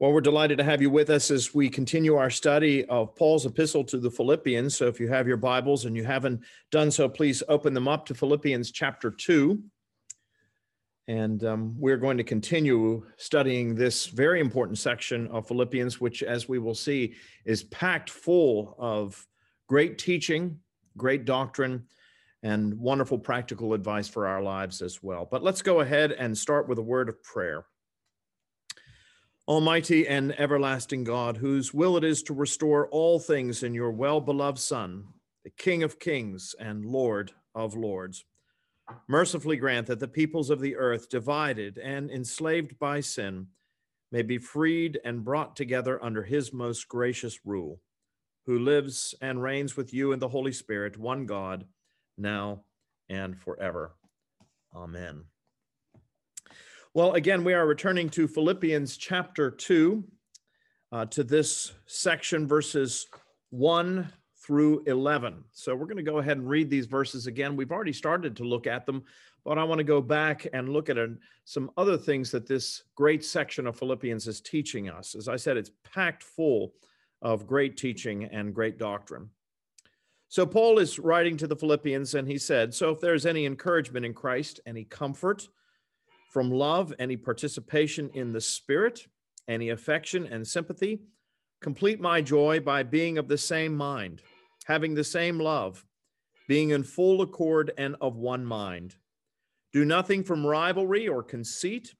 [0.00, 3.44] Well, we're delighted to have you with us as we continue our study of Paul's
[3.44, 4.74] epistle to the Philippians.
[4.74, 8.06] So, if you have your Bibles and you haven't done so, please open them up
[8.06, 9.62] to Philippians chapter 2.
[11.06, 16.48] And um, we're going to continue studying this very important section of Philippians, which, as
[16.48, 17.12] we will see,
[17.44, 19.26] is packed full of
[19.68, 20.60] great teaching,
[20.96, 21.84] great doctrine,
[22.42, 25.28] and wonderful practical advice for our lives as well.
[25.30, 27.66] But let's go ahead and start with a word of prayer.
[29.50, 34.20] Almighty and everlasting God, whose will it is to restore all things in your well
[34.20, 35.08] beloved Son,
[35.42, 38.24] the King of kings and Lord of lords,
[39.08, 43.48] mercifully grant that the peoples of the earth, divided and enslaved by sin,
[44.12, 47.80] may be freed and brought together under his most gracious rule,
[48.46, 51.64] who lives and reigns with you in the Holy Spirit, one God,
[52.16, 52.62] now
[53.08, 53.96] and forever.
[54.76, 55.24] Amen.
[56.92, 60.02] Well, again, we are returning to Philippians chapter 2,
[60.90, 63.06] uh, to this section, verses
[63.50, 64.12] 1
[64.44, 65.44] through 11.
[65.52, 67.54] So we're going to go ahead and read these verses again.
[67.54, 69.04] We've already started to look at them,
[69.44, 70.96] but I want to go back and look at
[71.44, 75.14] some other things that this great section of Philippians is teaching us.
[75.14, 76.72] As I said, it's packed full
[77.22, 79.30] of great teaching and great doctrine.
[80.26, 84.04] So Paul is writing to the Philippians, and he said, So if there's any encouragement
[84.04, 85.46] in Christ, any comfort,
[86.30, 89.06] from love, any participation in the Spirit,
[89.48, 91.00] any affection and sympathy.
[91.60, 94.22] Complete my joy by being of the same mind,
[94.64, 95.84] having the same love,
[96.48, 98.94] being in full accord and of one mind.
[99.72, 101.94] Do nothing from rivalry or conceit,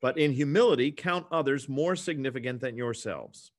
[0.00, 3.50] but in humility count others more significant than yourselves.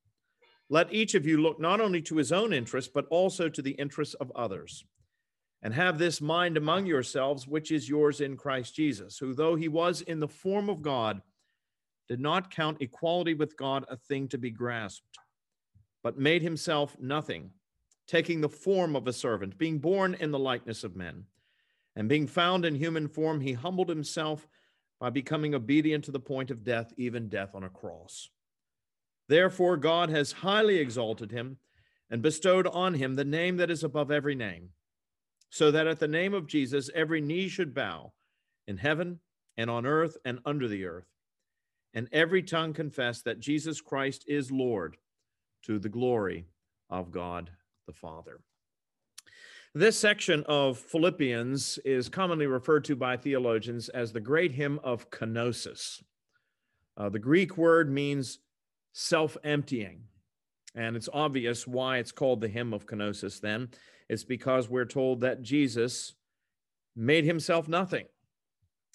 [0.69, 3.71] Let each of you look not only to his own interests, but also to the
[3.71, 4.85] interests of others
[5.63, 9.69] and have this mind among yourselves, which is yours in Christ Jesus, who, though he
[9.69, 11.21] was in the form of God,
[12.09, 15.17] did not count equality with God a thing to be grasped,
[16.03, 17.49] but made himself nothing,
[18.07, 21.23] taking the form of a servant, being born in the likeness of men.
[21.95, 24.45] And being found in human form, he humbled himself
[24.99, 28.29] by becoming obedient to the point of death, even death on a cross.
[29.29, 31.57] Therefore, God has highly exalted him
[32.09, 34.69] and bestowed on him the name that is above every name
[35.53, 38.11] so that at the name of Jesus, every knee should bow
[38.65, 39.19] in heaven
[39.55, 41.05] and on earth and under the earth,
[41.93, 44.97] and every tongue confess that Jesus Christ is Lord
[45.67, 46.47] to the glory
[46.89, 47.51] of God
[47.85, 48.39] the Father.
[49.75, 55.11] This section of Philippians is commonly referred to by theologians as the great hymn of
[55.11, 56.01] kenosis.
[56.97, 58.39] Uh, the Greek word means
[58.93, 60.01] self emptying,
[60.73, 63.69] and it's obvious why it's called the hymn of kenosis then.
[64.13, 66.13] It's because we're told that Jesus
[66.95, 68.05] made himself nothing.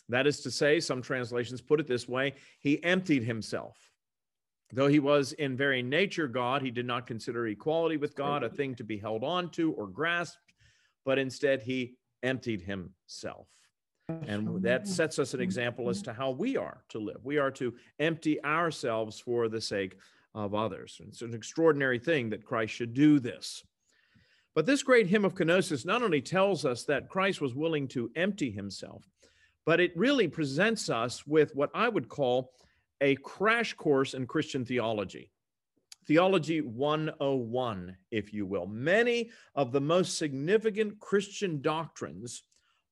[0.08, 3.76] That is to say, some translations put it this way he emptied himself.
[4.72, 8.48] Though he was in very nature God, he did not consider equality with God a
[8.48, 10.52] thing to be held on to or grasped,
[11.04, 13.48] but instead he emptied himself.
[14.08, 17.24] And that sets us an example as to how we are to live.
[17.24, 19.96] We are to empty ourselves for the sake
[20.34, 21.00] of others.
[21.06, 23.64] It's an extraordinary thing that Christ should do this.
[24.58, 28.10] But this great hymn of kenosis not only tells us that Christ was willing to
[28.16, 29.08] empty himself,
[29.64, 32.50] but it really presents us with what I would call
[33.00, 35.30] a crash course in Christian theology.
[36.08, 38.66] Theology 101, if you will.
[38.66, 42.42] Many of the most significant Christian doctrines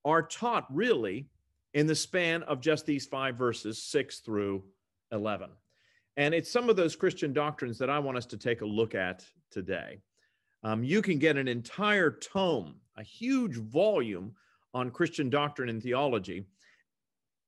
[0.04, 1.26] are taught really
[1.74, 4.62] in the span of just these five verses, 6 through
[5.10, 5.50] 11.
[6.16, 8.94] And it's some of those Christian doctrines that I want us to take a look
[8.94, 9.98] at today.
[10.66, 14.32] Um, you can get an entire tome, a huge volume
[14.74, 16.44] on Christian doctrine and theology.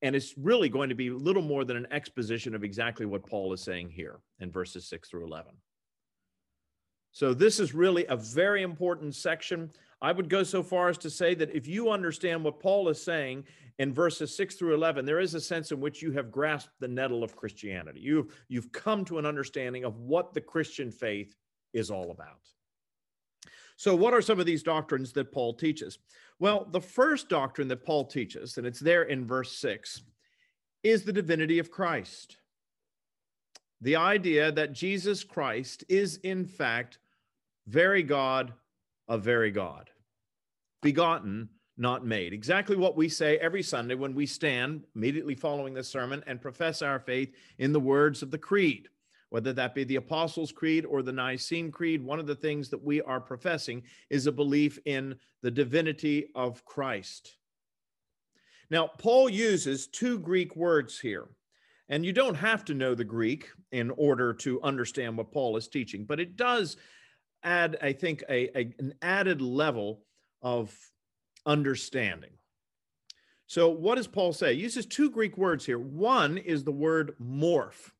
[0.02, 3.52] And it's really going to be little more than an exposition of exactly what Paul
[3.52, 5.50] is saying here in verses 6 through 11.
[7.10, 9.72] So, this is really a very important section.
[10.00, 13.02] I would go so far as to say that if you understand what Paul is
[13.02, 13.42] saying
[13.80, 16.86] in verses 6 through 11, there is a sense in which you have grasped the
[16.86, 17.98] nettle of Christianity.
[17.98, 21.34] You've, you've come to an understanding of what the Christian faith
[21.72, 22.48] is all about.
[23.78, 26.00] So, what are some of these doctrines that Paul teaches?
[26.40, 30.02] Well, the first doctrine that Paul teaches, and it's there in verse 6,
[30.82, 32.38] is the divinity of Christ.
[33.80, 36.98] The idea that Jesus Christ is, in fact,
[37.69, 38.52] very God
[39.06, 39.90] of very God,
[40.82, 42.32] begotten, not made.
[42.32, 46.82] Exactly what we say every Sunday when we stand immediately following the sermon and profess
[46.82, 48.88] our faith in the words of the Creed
[49.30, 52.82] whether that be the Apostles' Creed or the Nicene Creed, one of the things that
[52.82, 57.36] we are professing is a belief in the divinity of Christ.
[58.70, 61.28] Now, Paul uses two Greek words here,
[61.88, 65.69] And you don't have to know the Greek in order to understand what Paul is
[65.69, 66.76] teaching, but it does
[67.42, 70.02] add, I think, a, a an added level
[70.42, 70.76] of
[71.46, 72.32] understanding.
[73.46, 74.54] So, what does Paul say?
[74.54, 75.78] He uses two Greek words here.
[75.78, 77.90] One is the word morph,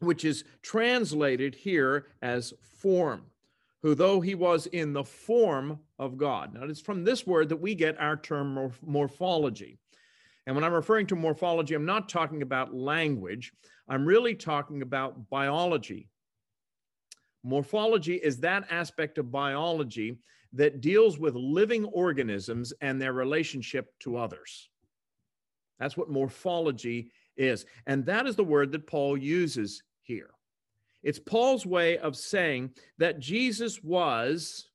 [0.00, 3.22] which is translated here as form,
[3.82, 6.54] who though he was in the form of God.
[6.54, 9.78] Now, it's from this word that we get our term morphology.
[10.46, 13.52] And when I'm referring to morphology, I'm not talking about language,
[13.88, 16.08] I'm really talking about biology.
[17.42, 20.18] Morphology is that aspect of biology
[20.52, 24.68] that deals with living organisms and their relationship to others.
[25.78, 27.66] That's what morphology is.
[27.86, 30.30] And that is the word that Paul uses here.
[31.04, 34.68] It's Paul's way of saying that Jesus was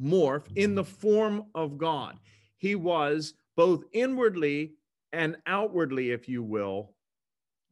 [0.00, 2.18] morph in the form of God.
[2.58, 4.74] He was both inwardly
[5.12, 6.92] and outwardly, if you will,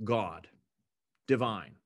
[0.02, 0.48] God,
[1.28, 1.76] divine.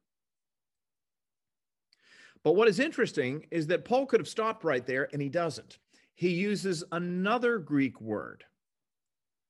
[2.42, 5.78] But what is interesting is that Paul could have stopped right there, and he doesn't.
[6.14, 8.44] He uses another Greek word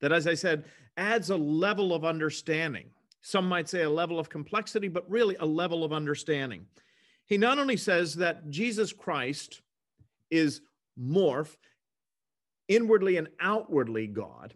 [0.00, 0.64] that, as I said,
[0.96, 2.90] adds a level of understanding.
[3.22, 6.66] Some might say a level of complexity, but really a level of understanding.
[7.24, 9.62] He not only says that Jesus Christ
[10.30, 10.60] is
[11.00, 11.56] morph,
[12.68, 14.54] inwardly and outwardly God,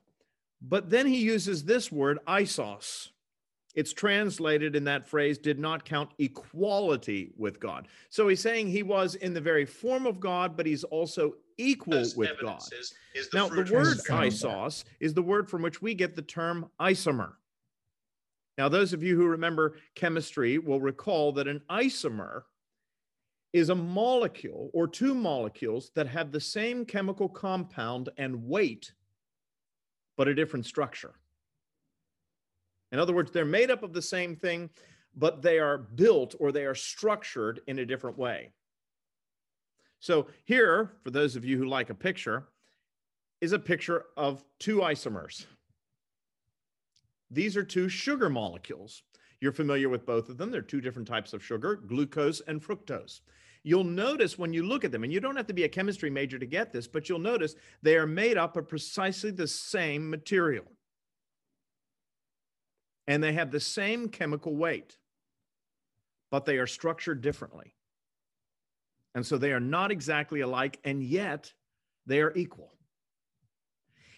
[0.61, 3.11] but then he uses this word, isos.
[3.75, 7.89] It's translated in that phrase, did not count equality with God.
[8.09, 12.05] So he's saying he was in the very form of God, but he's also equal
[12.17, 12.63] with God.
[12.73, 16.23] Is, is the now, the word isos is the word from which we get the
[16.23, 17.33] term isomer.
[18.59, 22.43] Now, those of you who remember chemistry will recall that an isomer
[23.53, 28.93] is a molecule or two molecules that have the same chemical compound and weight
[30.17, 31.15] but a different structure.
[32.93, 34.71] In other words, they're made up of the same thing,
[35.15, 38.53] but they are built or they are structured in a different way.
[40.01, 42.49] So, here, for those of you who like a picture,
[43.41, 45.47] is a picture of two isomers.
[47.31, 49.03] These are two sugar molecules.
[49.41, 50.51] You're familiar with both of them.
[50.51, 53.21] They're two different types of sugar, glucose and fructose.
[53.63, 56.09] You'll notice when you look at them, and you don't have to be a chemistry
[56.09, 60.09] major to get this, but you'll notice they are made up of precisely the same
[60.09, 60.65] material.
[63.09, 64.97] And they have the same chemical weight,
[66.31, 67.75] but they are structured differently.
[69.17, 71.53] And so they are not exactly alike, and yet
[72.07, 72.76] they are equal.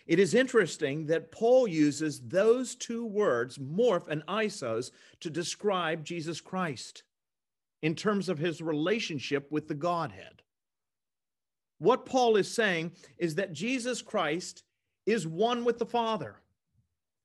[0.08, 4.90] It is interesting that Paul uses those two words, morph and isos,
[5.20, 7.02] to describe Jesus Christ
[7.82, 10.42] in terms of his relationship with the Godhead.
[11.78, 14.64] What Paul is saying is that Jesus Christ
[15.04, 16.36] is one with the Father.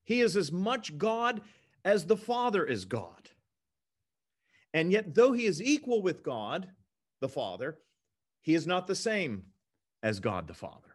[0.03, 1.39] He is as much God
[1.85, 3.29] as the Father is God.
[4.73, 6.67] And yet, though he is equal with God,
[7.21, 7.77] the Father,
[8.41, 9.43] he is not the same
[10.01, 10.92] as God the Father.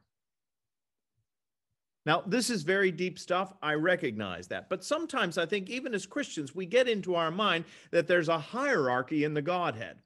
[2.08, 3.52] Now, this is very deep stuff.
[3.60, 4.70] I recognize that.
[4.70, 8.38] But sometimes I think, even as Christians, we get into our mind that there's a
[8.38, 9.98] hierarchy in the Godhead,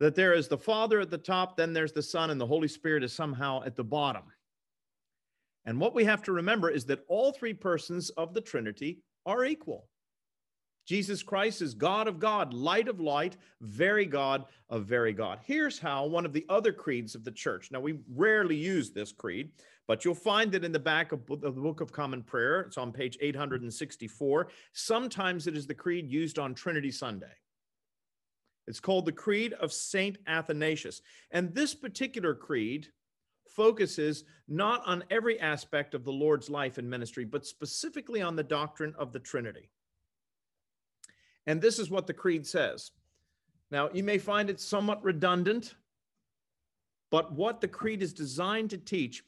[0.00, 2.66] that there is the Father at the top, then there's the Son, and the Holy
[2.66, 4.24] Spirit is somehow at the bottom.
[5.64, 9.44] And what we have to remember is that all three persons of the Trinity are
[9.44, 9.86] equal.
[10.88, 15.38] Jesus Christ is God of God, light of light, very God of very God.
[15.44, 17.70] Here's how one of the other creeds of the church.
[17.70, 19.50] Now, we rarely use this creed,
[19.88, 22.60] but you'll find it in the back of, the Book of Common Prayer.
[22.60, 24.48] It's on page 864.
[24.74, 27.32] Sometimes it is the creed used on Trinity Sunday.
[28.66, 30.18] It's called the Creed of St.
[30.26, 31.00] Athanasius.
[31.30, 32.88] And this particular creed
[33.48, 38.42] focuses not on every aspect of the Lord's life and ministry, but specifically on the
[38.42, 39.70] doctrine of the Trinity.
[41.46, 42.90] And this is what the creed says.
[43.70, 45.76] Now, you may find it somewhat redundant,
[47.10, 49.24] but what the creed is designed to teach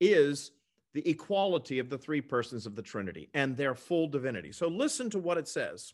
[0.00, 0.52] is
[0.94, 4.52] the equality of the three persons of the Trinity and their full divinity.
[4.52, 5.92] So listen to what it says.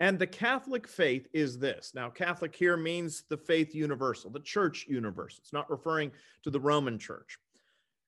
[0.00, 1.92] And the Catholic faith is this.
[1.94, 5.38] Now, Catholic here means the faith universal, the church universal.
[5.42, 6.10] It's not referring
[6.42, 7.38] to the Roman church.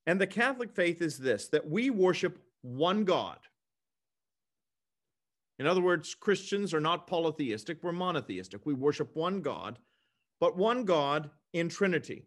[0.07, 3.39] And the Catholic faith is this that we worship one God.
[5.61, 8.67] In other words, Christians are not polytheistic, we're monotheistic.
[8.67, 9.79] We worship one God,
[10.41, 12.27] but one God in Trinity.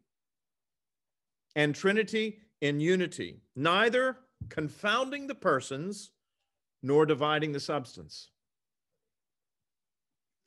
[1.58, 4.18] And Trinity in unity, neither
[4.50, 6.12] confounding the persons
[6.82, 8.30] nor dividing the substance.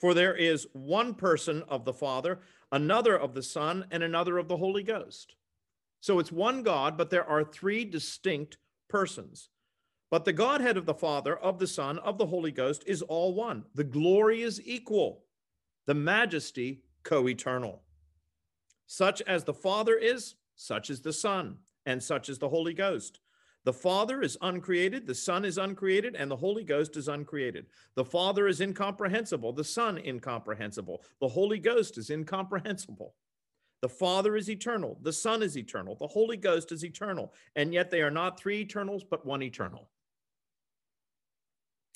[0.00, 2.40] For there is one person of the Father,
[2.72, 5.34] another of the Son, and another of the Holy Ghost.
[6.00, 8.56] So it's one God, but there are three distinct
[8.88, 9.50] persons.
[10.10, 13.34] But the Godhead of the Father, of the Son, of the Holy Ghost is all
[13.34, 13.64] one.
[13.74, 15.24] The glory is equal,
[15.86, 17.82] the majesty co eternal.
[18.86, 23.20] Such as the Father is, such is the Son, and such is the Holy Ghost.
[23.64, 27.66] The Father is uncreated, the Son is uncreated, and the Holy Ghost is uncreated.
[27.94, 33.14] The Father is incomprehensible, the Son incomprehensible, the Holy Ghost is incomprehensible.
[33.82, 37.90] The Father is eternal, the Son is eternal, the Holy Ghost is eternal, and yet
[37.90, 39.90] they are not three eternals, but one eternal.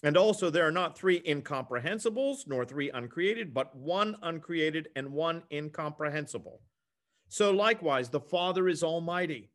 [0.02, 5.42] And also, there are not three incomprehensibles, nor three uncreated, but one uncreated and one
[5.50, 6.60] incomprehensible.
[7.28, 9.50] So, likewise, the Father is almighty,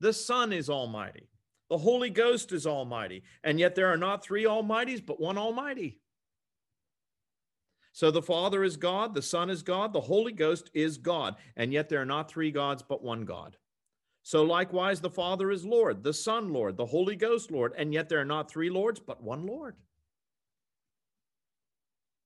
[0.00, 1.28] the Son is almighty,
[1.70, 6.00] the Holy Ghost is almighty, and yet there are not three almighties, but one almighty.
[7.92, 11.72] So, the Father is God, the Son is God, the Holy Ghost is God, and
[11.72, 13.56] yet there are not three gods, but one God.
[14.28, 18.10] So likewise, the Father is Lord, the Son Lord, the Holy Ghost Lord, and yet
[18.10, 19.74] there are not three Lords, but one Lord.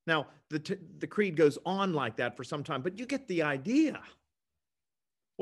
[0.04, 3.42] Now, the, the creed goes on like that for some time, but you get the
[3.42, 4.00] idea.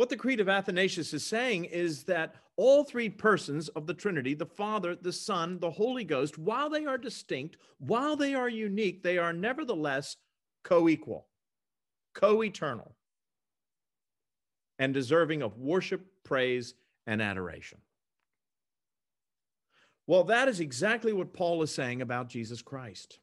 [0.00, 4.32] What the Creed of Athanasius is saying is that all three persons of the Trinity,
[4.32, 9.02] the Father, the Son, the Holy Ghost, while they are distinct, while they are unique,
[9.02, 10.16] they are nevertheless
[10.64, 11.26] co equal,
[12.14, 12.96] co eternal
[14.78, 16.72] and deserving of worship, praise,
[17.06, 17.76] and adoration.
[20.06, 23.18] Well, that is exactly what Paul is saying about Jesus Christ.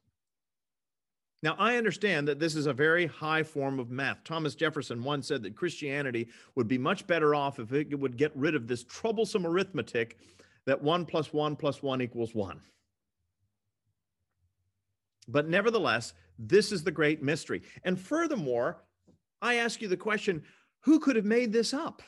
[1.42, 4.24] Now, I understand that this is a very high form of math.
[4.24, 8.32] Thomas Jefferson once said that Christianity would be much better off if it would get
[8.34, 10.18] rid of this troublesome arithmetic
[10.66, 12.60] that one plus one plus one equals one.
[15.28, 17.62] But nevertheless, this is the great mystery.
[17.84, 18.82] And furthermore,
[19.40, 20.42] I ask you the question
[20.80, 22.02] who could have made this up?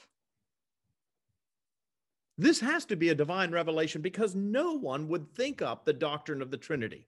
[2.37, 6.41] This has to be a divine revelation because no one would think up the doctrine
[6.41, 7.07] of the Trinity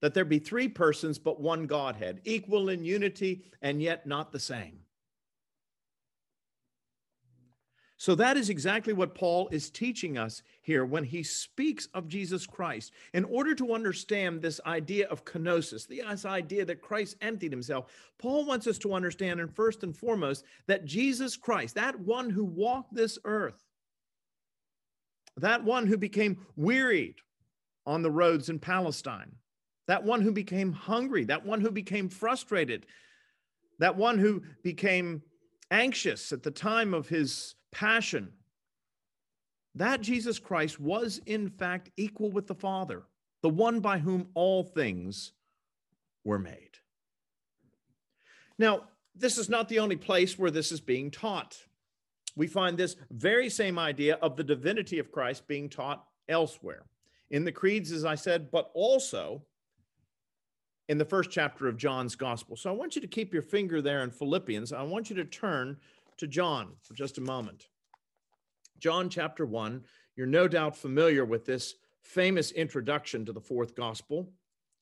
[0.00, 4.40] that there be three persons but one Godhead, equal in unity and yet not the
[4.40, 4.80] same.
[8.00, 12.46] So that is exactly what Paul is teaching us here when he speaks of Jesus
[12.46, 12.94] Christ.
[13.12, 18.46] In order to understand this idea of kenosis, this idea that Christ emptied himself, Paul
[18.46, 22.94] wants us to understand, and first and foremost, that Jesus Christ, that one who walked
[22.94, 23.66] this earth,
[25.36, 27.16] that one who became wearied
[27.84, 29.32] on the roads in Palestine,
[29.86, 32.86] that one who became hungry, that one who became frustrated,
[33.78, 35.22] that one who became
[35.70, 38.32] anxious at the time of his passion,
[39.74, 43.04] that Jesus Christ was in fact equal with the Father,
[43.42, 45.32] the one by whom all things
[46.24, 46.78] were made.
[48.58, 51.56] Now, this is not the only place where this is being taught.
[52.36, 56.86] We find this very same idea of the divinity of Christ being taught elsewhere.
[57.30, 59.42] In the creeds, as I said, but also
[60.90, 62.56] in the first chapter of John's gospel.
[62.56, 64.72] So I want you to keep your finger there in Philippians.
[64.72, 65.76] I want you to turn
[66.16, 67.68] to John for just a moment.
[68.80, 69.84] John chapter 1,
[70.16, 74.32] you're no doubt familiar with this famous introduction to the fourth gospel.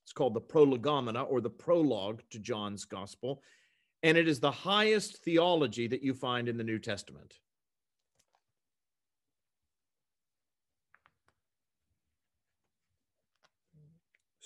[0.02, 3.42] It's called the Prolegomena or the prologue to John's gospel.
[4.02, 7.34] And it is the highest theology that you find in the New Testament.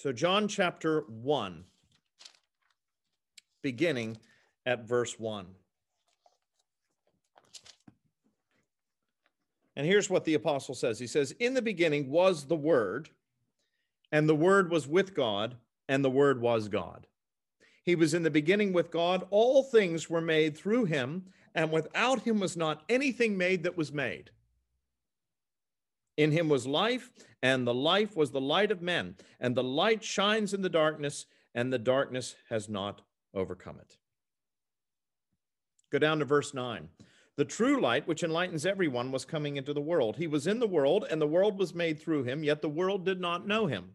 [0.03, 1.63] So, John chapter 1,
[3.63, 4.17] beginning
[4.67, 5.47] at verse 1.
[9.77, 13.11] And here's what the apostle says He says, In the beginning was the Word,
[14.11, 15.55] and the Word was with God,
[15.89, 17.07] and the Word was God.
[17.85, 19.25] He was in the beginning with God.
[19.31, 23.93] All things were made through him, and without him was not anything made that was
[23.93, 24.33] made.
[26.17, 27.11] In him was life,
[27.43, 31.27] and the life was the light of men, and the light shines in the darkness,
[31.55, 33.03] and the darkness has not
[33.35, 33.97] overcome it.
[35.91, 36.89] Go down to verse 9.
[37.37, 40.17] The true light, which enlightens everyone, was coming into the world.
[40.17, 43.05] He was in the world, and the world was made through him, yet the world
[43.07, 43.95] did not know him.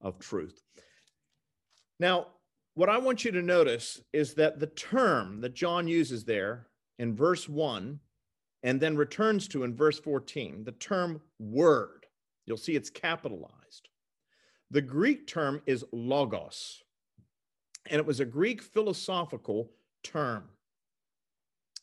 [0.00, 0.62] of truth.
[2.00, 2.28] Now,
[2.74, 6.66] what I want you to notice is that the term that John uses there
[6.98, 8.00] in verse 1
[8.64, 12.06] and then returns to in verse 14, the term word.
[12.46, 13.88] You'll see it's capitalized.
[14.70, 16.82] The Greek term is logos,
[17.90, 19.70] and it was a Greek philosophical
[20.02, 20.48] term.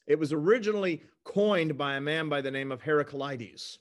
[0.07, 3.77] It was originally coined by a man by the name of Heraclides.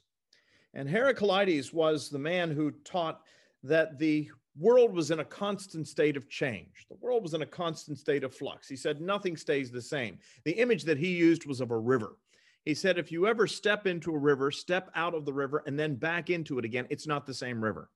[0.75, 3.23] And Heraclides was the man who taught
[3.62, 6.87] that the world was in a constant state of change.
[6.88, 8.69] The world was in a constant state of flux.
[8.69, 10.19] He said nothing stays the same.
[10.45, 12.17] The image that he used was of a river.
[12.64, 15.79] He said if you ever step into a river, step out of the river, and
[15.79, 17.90] then back into it again, it's not the same river.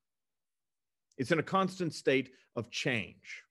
[1.18, 3.42] It's in a constant state of change.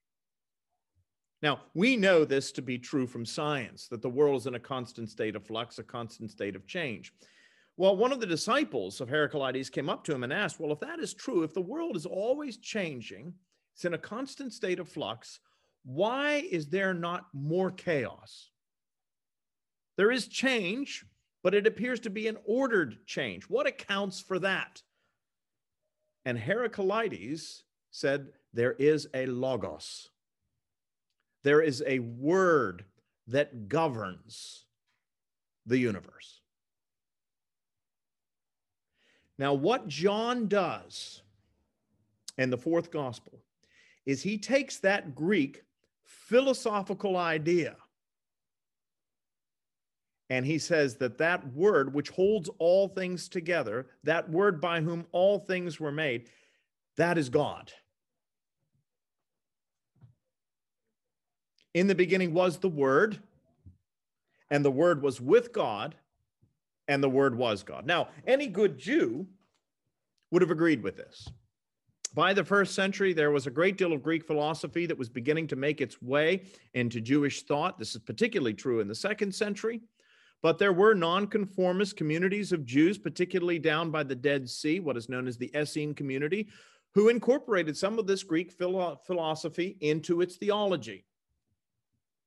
[1.41, 4.59] Now, we know this to be true from science, that the world is in a
[4.59, 7.13] constant state of flux, a constant state of change.
[7.75, 10.79] Well, one of the disciples of Heraclides came up to him and asked, Well, if
[10.81, 13.33] that is true, if the world is always changing,
[13.73, 15.39] it's in a constant state of flux,
[15.83, 18.51] why is there not more chaos?
[19.97, 21.05] There is change,
[21.41, 23.45] but it appears to be an ordered change.
[23.45, 24.81] What accounts for that?
[26.25, 30.09] And Heraclides said, There is a logos,
[31.43, 32.85] there is a word
[33.27, 34.65] that governs
[35.65, 36.42] the universe.
[39.37, 41.21] Now, what John does
[42.37, 43.39] in the fourth gospel
[44.05, 45.63] is he takes that Greek
[46.03, 47.75] philosophical idea
[50.29, 55.05] and he says that that word which holds all things together, that word by whom
[55.11, 56.29] all things were made,
[56.97, 57.71] that is God.
[61.73, 63.19] In the beginning was the Word,
[64.51, 65.95] and the Word was with God,
[66.87, 67.85] and the Word was God.
[67.85, 69.27] Now, any good Jew
[70.31, 71.27] would have agreed with this.
[72.15, 75.47] By the first century, there was a great deal of Greek philosophy that was beginning
[75.47, 76.43] to make its way
[76.75, 77.79] into Jewish thought.
[77.79, 79.81] This is particularly true in the second century.
[80.43, 85.09] But there were nonconformist communities of Jews, particularly down by the Dead Sea, what is
[85.09, 86.49] known as the Essene community,
[86.93, 91.05] who incorporated some of this Greek philo- philosophy into its theology.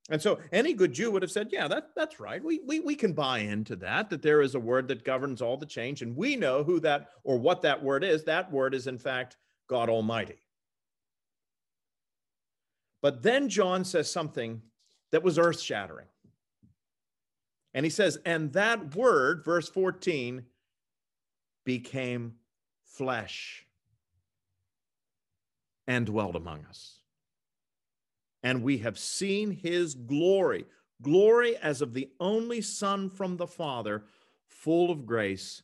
[0.09, 2.41] And so any good Jew would have said, yeah, that, that's right.
[2.41, 5.57] We, we, we can buy into that, that there is a word that governs all
[5.57, 6.01] the change.
[6.01, 8.23] And we know who that or what that word is.
[8.23, 9.35] That word is, in fact,
[9.67, 10.39] God Almighty.
[13.01, 14.61] But then John says something
[15.11, 16.07] that was earth shattering.
[17.73, 20.43] And he says, and that word, verse 14,
[21.65, 22.35] became
[22.85, 23.65] flesh
[25.85, 26.96] and dwelt among us
[28.47, 30.63] and we have seen his glory,
[31.01, 34.05] glory as of the only Son from the Father,
[34.47, 35.63] full of grace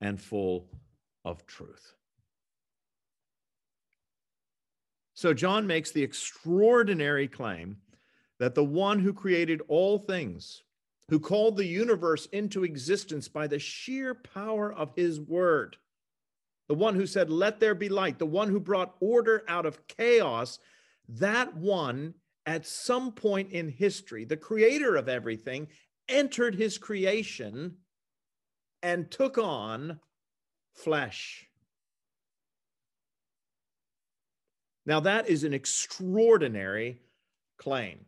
[0.00, 0.68] and full
[1.24, 1.94] of truth.
[5.14, 7.78] So John makes the extraordinary claim
[8.38, 10.62] that the one who created all things,
[11.08, 15.76] who called the universe into existence by the sheer power of his word,
[16.68, 19.84] the one who said, Let there be light, the one who brought order out of
[19.88, 20.60] chaos
[21.18, 22.14] that one
[22.46, 25.68] at some point in history, the creator of everything,
[26.08, 27.76] entered his creation
[28.82, 30.00] and took on
[30.74, 31.46] flesh.
[34.84, 36.98] Now, that is an extraordinary
[37.56, 38.00] claim.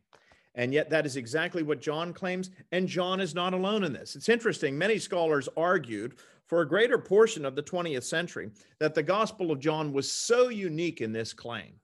[0.56, 2.50] And yet, that is exactly what John claims.
[2.72, 4.16] And John is not alone in this.
[4.16, 4.76] It's interesting.
[4.76, 9.60] Many scholars argued for a greater portion of the 20th century that the Gospel of
[9.60, 11.74] John was so unique in this claim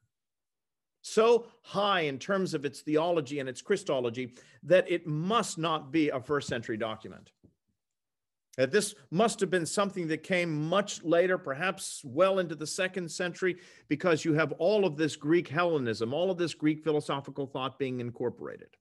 [1.02, 6.10] so high in terms of its theology and its Christology that it must not be
[6.10, 7.32] a first century document.
[8.56, 13.10] That this must have been something that came much later, perhaps well into the second
[13.10, 13.56] century,
[13.88, 18.00] because you have all of this Greek Hellenism, all of this Greek philosophical thought being
[18.00, 18.76] incorporated.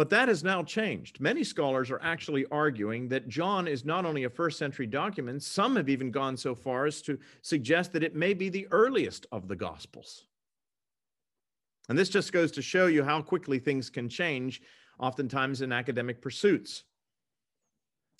[0.00, 1.20] But that has now changed.
[1.20, 5.76] Many scholars are actually arguing that John is not only a first century document, some
[5.76, 9.46] have even gone so far as to suggest that it may be the earliest of
[9.46, 10.24] the Gospels.
[11.90, 14.62] And this just goes to show you how quickly things can change,
[14.98, 16.84] oftentimes in academic pursuits.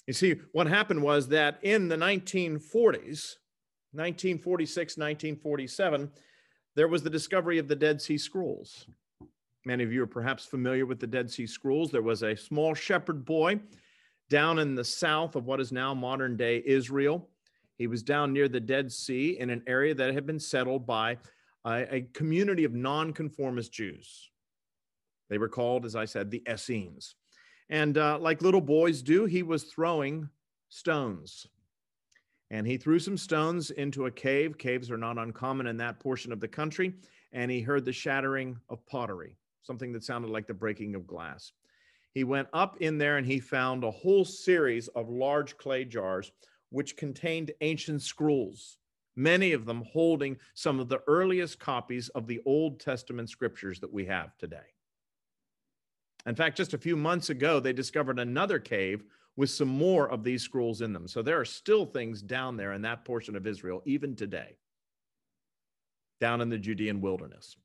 [0.06, 3.36] You see, what happened was that in the 1940s,
[3.92, 6.10] 1946, 1947,
[6.76, 8.84] there was the discovery of the Dead Sea Scrolls.
[9.66, 11.90] Many of you are perhaps familiar with the Dead Sea Scrolls.
[11.90, 13.60] There was a small shepherd boy
[14.30, 17.28] down in the south of what is now modern day Israel.
[17.76, 21.18] He was down near the Dead Sea in an area that had been settled by
[21.66, 24.30] a, a community of nonconformist Jews.
[25.28, 27.14] They were called, as I said, the Essenes.
[27.68, 30.28] And uh, like little boys do, he was throwing
[30.70, 31.46] stones.
[32.50, 34.58] And he threw some stones into a cave.
[34.58, 36.94] Caves are not uncommon in that portion of the country.
[37.32, 41.52] And he heard the shattering of pottery something that sounded like the breaking of glass.
[42.12, 46.32] He went up in there and he found a whole series of large clay jars
[46.70, 48.78] which contained ancient scrolls,
[49.16, 53.92] many of them holding some of the earliest copies of the Old Testament scriptures that
[53.92, 54.58] we have today.
[56.26, 59.04] In fact, just a few months ago, they discovered another cave
[59.36, 61.08] with some more of these scrolls in them.
[61.08, 64.56] So there are still things down there in that portion of Israel, even today,
[66.20, 67.56] down in the Judean wilderness.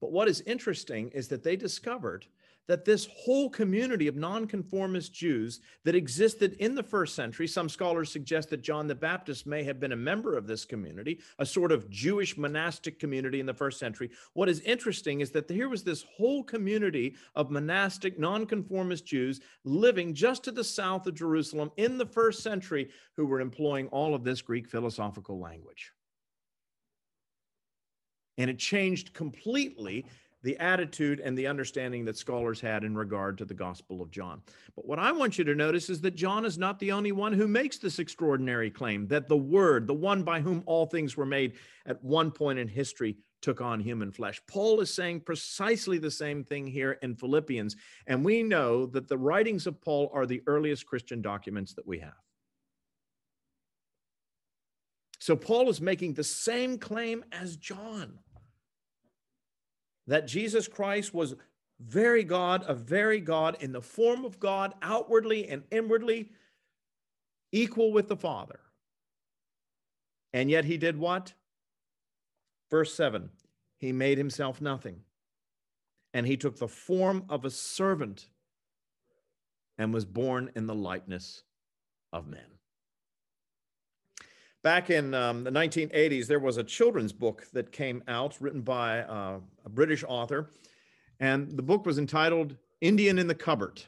[0.00, 2.26] But what is interesting is that they discovered
[2.70, 8.12] that this whole community of nonconformist Jews that existed in the first century, some scholars
[8.12, 11.72] suggest that John the Baptist may have been a member of this community, a sort
[11.72, 14.10] of Jewish monastic community in the first century.
[14.34, 20.14] What is interesting is that here was this whole community of monastic nonconformist Jews living
[20.14, 24.22] just to the south of Jerusalem in the first century who were employing all of
[24.22, 25.92] this Greek philosophical language.
[28.40, 30.06] And it changed completely
[30.42, 34.40] the attitude and the understanding that scholars had in regard to the Gospel of John.
[34.74, 37.34] But what I want you to notice is that John is not the only one
[37.34, 41.26] who makes this extraordinary claim that the Word, the one by whom all things were
[41.26, 41.52] made,
[41.84, 44.40] at one point in history took on human flesh.
[44.46, 47.76] Paul is saying precisely the same thing here in Philippians.
[48.06, 51.98] And we know that the writings of Paul are the earliest Christian documents that we
[51.98, 52.14] have.
[55.18, 58.18] So Paul is making the same claim as John
[60.06, 61.34] that Jesus Christ was
[61.80, 66.30] very God, a very God in the form of God, outwardly and inwardly,
[67.52, 68.60] equal with the Father.
[70.32, 71.32] And yet he did what?
[72.70, 73.30] Verse 7
[73.78, 75.00] He made himself nothing,
[76.12, 78.28] and he took the form of a servant
[79.78, 81.42] and was born in the likeness
[82.12, 82.59] of men.
[84.62, 89.00] Back in um, the 1980s, there was a children's book that came out written by
[89.00, 90.50] uh, a British author,
[91.18, 93.82] and the book was entitled Indian in the Cupboard.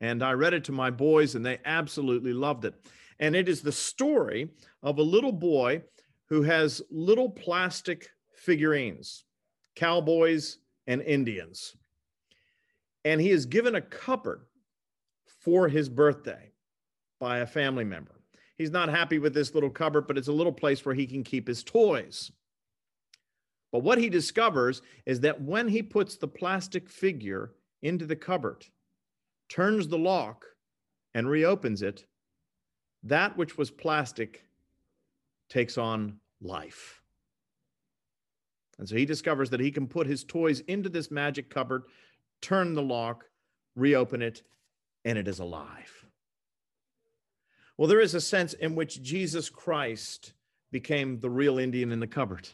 [0.00, 2.74] And I read it to my boys, and they absolutely loved it.
[3.20, 4.50] And it is the story
[4.82, 5.82] of a little boy
[6.28, 9.24] who has little plastic figurines,
[9.76, 11.76] cowboys and Indians.
[13.04, 14.46] And he is given a cupboard
[15.42, 16.50] for his birthday
[17.20, 18.19] by a family member.
[18.60, 21.24] He's not happy with this little cupboard, but it's a little place where he can
[21.24, 22.30] keep his toys.
[23.72, 28.66] But what he discovers is that when he puts the plastic figure into the cupboard,
[29.48, 30.44] turns the lock,
[31.14, 32.04] and reopens it,
[33.02, 34.44] that which was plastic
[35.48, 37.00] takes on life.
[38.78, 41.84] And so he discovers that he can put his toys into this magic cupboard,
[42.42, 43.24] turn the lock,
[43.74, 44.42] reopen it,
[45.06, 45.99] and it is alive.
[47.80, 50.34] Well, there is a sense in which Jesus Christ
[50.70, 52.46] became the real Indian in the cupboard,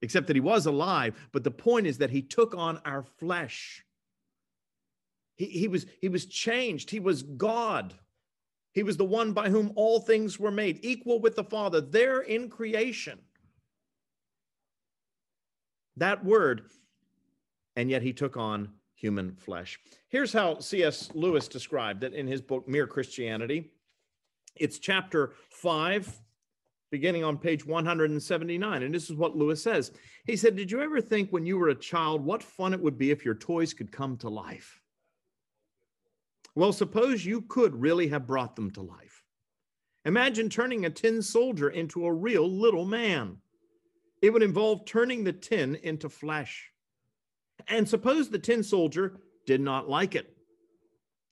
[0.00, 1.14] except that he was alive.
[1.30, 3.84] But the point is that he took on our flesh.
[5.36, 6.88] He, he, was, he was changed.
[6.88, 7.92] He was God.
[8.72, 12.22] He was the one by whom all things were made, equal with the Father, there
[12.22, 13.18] in creation.
[15.98, 16.62] That word,
[17.76, 19.78] and yet he took on human flesh.
[20.08, 21.10] Here's how C.S.
[21.12, 23.70] Lewis described it in his book, Mere Christianity.
[24.56, 26.20] It's chapter 5,
[26.90, 28.82] beginning on page 179.
[28.82, 29.92] And this is what Lewis says.
[30.24, 32.96] He said, Did you ever think when you were a child what fun it would
[32.96, 34.80] be if your toys could come to life?
[36.54, 39.24] Well, suppose you could really have brought them to life.
[40.04, 43.38] Imagine turning a tin soldier into a real little man.
[44.22, 46.70] It would involve turning the tin into flesh.
[47.68, 50.33] And suppose the tin soldier did not like it.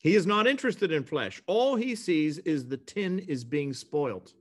[0.03, 1.41] He is not interested in flesh.
[1.47, 4.33] All he sees is the tin is being spoiled.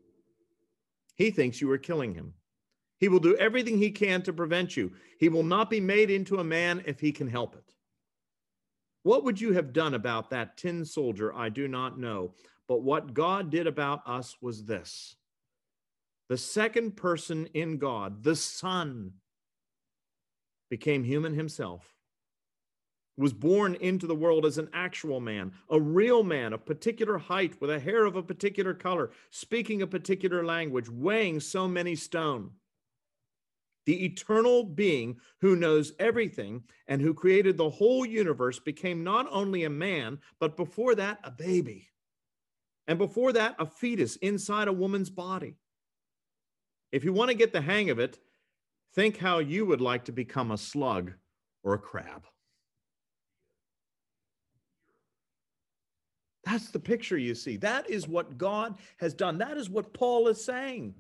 [1.16, 2.34] He thinks you are killing him.
[2.98, 4.92] He will do everything he can to prevent you.
[5.20, 7.76] He will not be made into a man if he can help it.
[9.04, 11.34] What would you have done about that tin soldier?
[11.34, 12.34] I do not know.
[12.68, 15.16] But what God did about us was this
[16.28, 19.14] the second person in God, the Son,
[20.70, 21.84] became human himself
[23.18, 27.60] was born into the world as an actual man, a real man of particular height
[27.60, 32.52] with a hair of a particular color, speaking a particular language, weighing so many stone.
[33.86, 39.64] The eternal being who knows everything and who created the whole universe became not only
[39.64, 41.90] a man, but before that, a baby.
[42.88, 45.56] And before that, a fetus inside a woman's body.
[46.92, 48.20] If you want to get the hang of it,
[48.94, 51.14] think how you would like to become a slug
[51.64, 52.26] or a crab.
[56.52, 57.56] That's the picture you see.
[57.58, 59.38] That is what God has done.
[59.38, 60.96] That is what Paul is saying.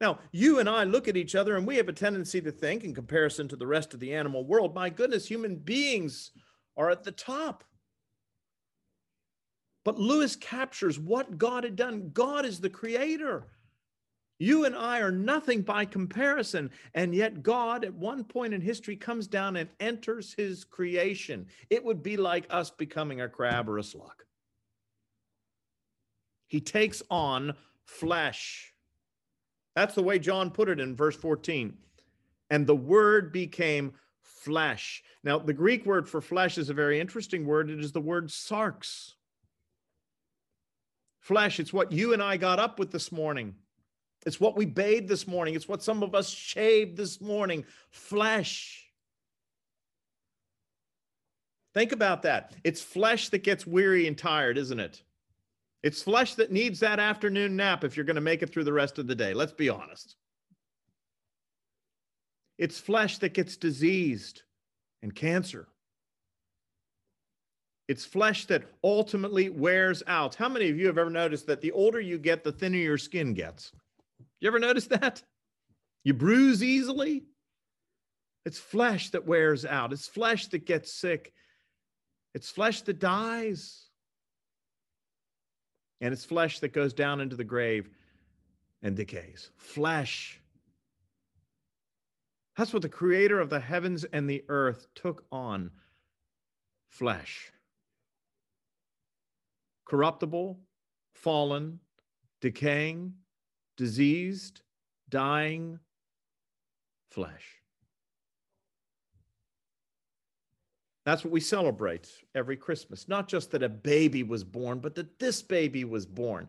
[0.00, 2.82] Now, you and I look at each other and we have a tendency to think,
[2.82, 6.30] in comparison to the rest of the animal world, my goodness, human beings
[6.78, 7.62] are at the top.
[9.84, 12.10] But Lewis captures what God had done.
[12.14, 13.48] God is the creator.
[14.42, 16.72] You and I are nothing by comparison.
[16.94, 21.46] And yet, God, at one point in history, comes down and enters his creation.
[21.70, 24.24] It would be like us becoming a crab or a slug.
[26.48, 28.74] He takes on flesh.
[29.76, 31.78] That's the way John put it in verse 14.
[32.50, 35.04] And the word became flesh.
[35.22, 37.70] Now, the Greek word for flesh is a very interesting word.
[37.70, 39.12] It is the word sarx.
[41.20, 43.54] Flesh, it's what you and I got up with this morning.
[44.24, 45.54] It's what we bathed this morning.
[45.54, 47.64] It's what some of us shaved this morning.
[47.90, 48.86] Flesh.
[51.74, 52.54] Think about that.
[52.64, 55.02] It's flesh that gets weary and tired, isn't it?
[55.82, 58.72] It's flesh that needs that afternoon nap if you're going to make it through the
[58.72, 59.34] rest of the day.
[59.34, 60.16] Let's be honest.
[62.58, 64.42] It's flesh that gets diseased
[65.02, 65.66] and cancer.
[67.88, 70.36] It's flesh that ultimately wears out.
[70.36, 72.98] How many of you have ever noticed that the older you get, the thinner your
[72.98, 73.72] skin gets?
[74.42, 75.22] You ever notice that?
[76.02, 77.22] You bruise easily?
[78.44, 79.92] It's flesh that wears out.
[79.92, 81.32] It's flesh that gets sick.
[82.34, 83.86] It's flesh that dies.
[86.00, 87.88] And it's flesh that goes down into the grave
[88.82, 89.52] and decays.
[89.58, 90.40] Flesh.
[92.56, 95.70] That's what the creator of the heavens and the earth took on
[96.88, 97.52] flesh.
[99.86, 100.58] Corruptible,
[101.14, 101.78] fallen,
[102.40, 103.14] decaying,
[103.82, 104.60] diseased,
[105.08, 105.80] dying
[107.10, 107.58] flesh.
[111.04, 113.08] That's what we celebrate every Christmas.
[113.08, 116.48] Not just that a baby was born, but that this baby was born,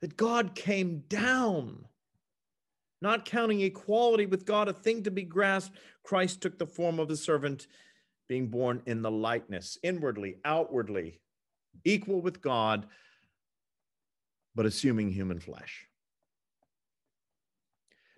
[0.00, 1.84] that God came down.
[3.02, 7.10] Not counting equality with God a thing to be grasped, Christ took the form of
[7.10, 7.66] a servant,
[8.26, 11.20] being born in the likeness, inwardly, outwardly,
[11.84, 12.86] equal with God,
[14.54, 15.89] but assuming human flesh.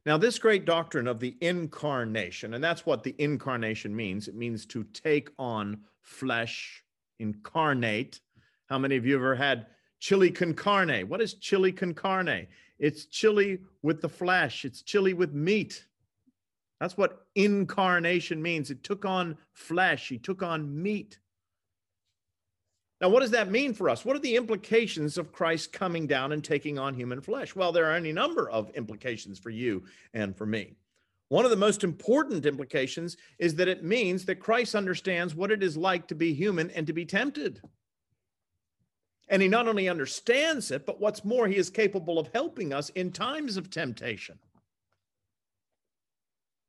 [0.05, 4.67] Now, this great doctrine of the incarnation, and that's what the incarnation means it means
[4.67, 6.83] to take on flesh,
[7.21, 8.21] incarnate.
[8.67, 9.67] How many of you ever had
[10.01, 11.09] chili con carne?
[11.09, 12.49] What is chili con carne?
[12.81, 15.87] It's chili with the flesh, it's chili with meat.
[16.81, 18.73] That's what incarnation means.
[18.73, 21.21] It took on flesh, he took on meat.
[23.03, 24.05] Now, what does that mean for us?
[24.05, 27.57] What are the implications of Christ coming down and taking on human flesh?
[27.57, 29.83] Well, there are any number of implications for you
[30.15, 30.77] and for me.
[31.29, 35.65] One of the most important implications is that it means that Christ understands what it
[35.65, 37.61] is like to be human and to be tempted.
[39.29, 42.91] And he not only understands it, but what's more, he is capable of helping us
[42.91, 44.39] in times of temptation.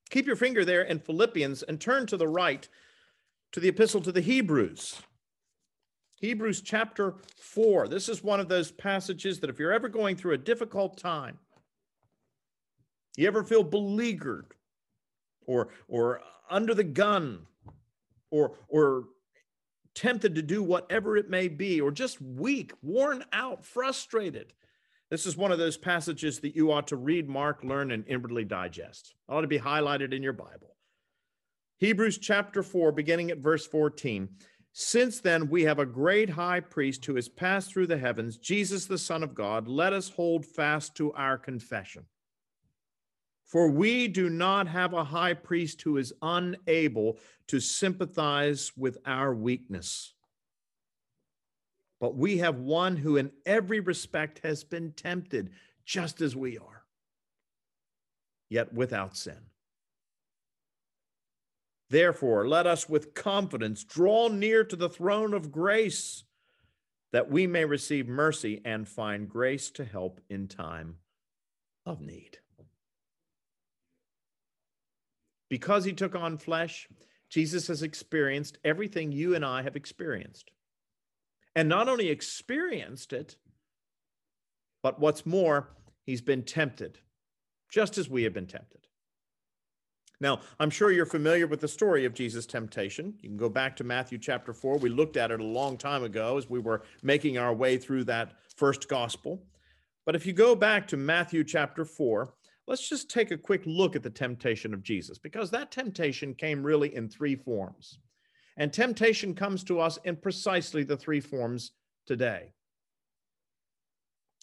[0.10, 2.67] Keep your finger there in Philippians and turn to the right
[3.52, 5.00] to the epistle to the Hebrews.
[6.24, 7.90] Hebrews chapter 4.
[7.90, 11.38] This is one of those passages that if you're ever going through a difficult time,
[13.18, 14.54] you ever feel beleaguered
[15.46, 17.40] or, or under the gun
[18.32, 19.10] or, or
[19.96, 24.54] tempted to do whatever it may be, or just weak, worn out, frustrated.
[25.10, 28.46] This is one of those passages that you ought to read, mark, learn, and inwardly
[28.46, 29.14] digest.
[29.28, 30.74] It ought to be highlighted in your Bible.
[31.80, 34.30] Hebrews chapter 4, beginning at verse 14.
[34.76, 38.88] Since then, we have a great high priest who has passed through the heavens, Jesus,
[38.88, 39.68] the Son of God.
[39.68, 42.06] Let us hold fast to our confession.
[43.46, 49.36] For we do not have a high priest who is unable to sympathize with our
[49.36, 50.16] weakness,
[52.00, 55.52] but we have one who, in every respect, has been tempted
[55.86, 56.84] just as we are,
[58.50, 59.38] yet without sin.
[61.93, 66.23] Therefore, let us with confidence draw near to the throne of grace
[67.12, 70.95] that we may receive mercy and find grace to help in time
[71.86, 72.39] of need.
[75.51, 76.89] Because he took on flesh,
[77.29, 80.49] Jesus has experienced everything you and I have experienced.
[81.56, 83.36] And not only experienced it,
[84.82, 85.69] but what's more,
[86.08, 86.97] he's been tempted,
[87.69, 88.88] just as we have been tempted.
[90.19, 93.15] Now, I'm sure you're familiar with the story of Jesus' temptation.
[93.21, 94.78] You can go back to Matthew chapter 4.
[94.78, 98.06] We looked at it a long time ago as we were making our way through
[98.06, 99.43] that first gospel.
[100.06, 102.34] But if you go back to Matthew chapter 4,
[102.67, 106.63] let's just take a quick look at the temptation of Jesus because that temptation came
[106.63, 107.99] really in three forms.
[108.58, 111.71] And temptation comes to us in precisely the three forms
[112.06, 112.52] today.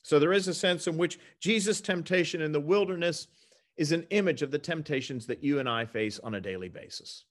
[0.03, 3.29] So there is a sense in which Jesus' temptation in the wilderness
[3.77, 7.25] is an image of the temptations that you and I face on a daily basis.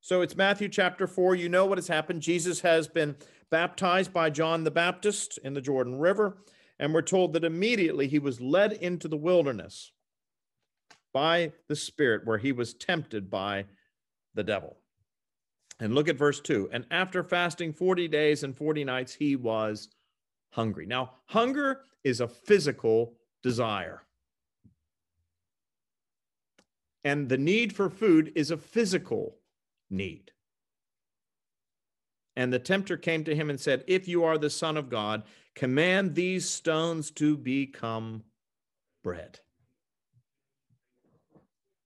[0.00, 1.34] So it's Matthew chapter 4.
[1.34, 2.22] You know what has happened.
[2.22, 3.16] Jesus has been
[3.50, 6.38] baptized by John the Baptist in the Jordan River.
[6.78, 9.92] And we're told that immediately he was led into the wilderness
[11.12, 13.66] by the Spirit, where he was tempted by
[14.34, 14.78] the devil.
[15.80, 16.70] And look at verse 2.
[16.72, 19.88] And after fasting 40 days and 40 nights, he was
[20.52, 20.86] hungry.
[20.86, 24.02] Now, hunger is a physical desire.
[27.04, 29.38] And the need for food is a physical
[29.88, 30.32] need.
[32.36, 35.24] And the tempter came to him and said, If you are the Son of God,
[35.54, 38.22] command these stones to become
[39.02, 39.40] bread.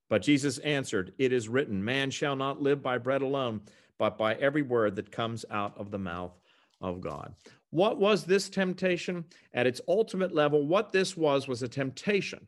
[0.09, 3.63] But Jesus answered, It is written, Man shall not live by bread alone,
[3.99, 6.39] but by every word that comes out of the mouth
[6.81, 7.35] of God.
[7.71, 9.25] What was this temptation?
[9.53, 12.47] At its ultimate level, what this was was a temptation.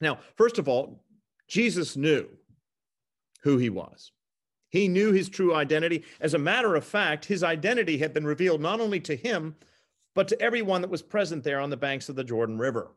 [0.00, 1.04] Now, first of all,
[1.52, 2.26] Jesus knew
[3.42, 4.10] who he was.
[4.70, 6.02] He knew his true identity.
[6.18, 9.54] As a matter of fact, his identity had been revealed not only to him,
[10.14, 12.92] but to everyone that was present there on the banks of the Jordan River.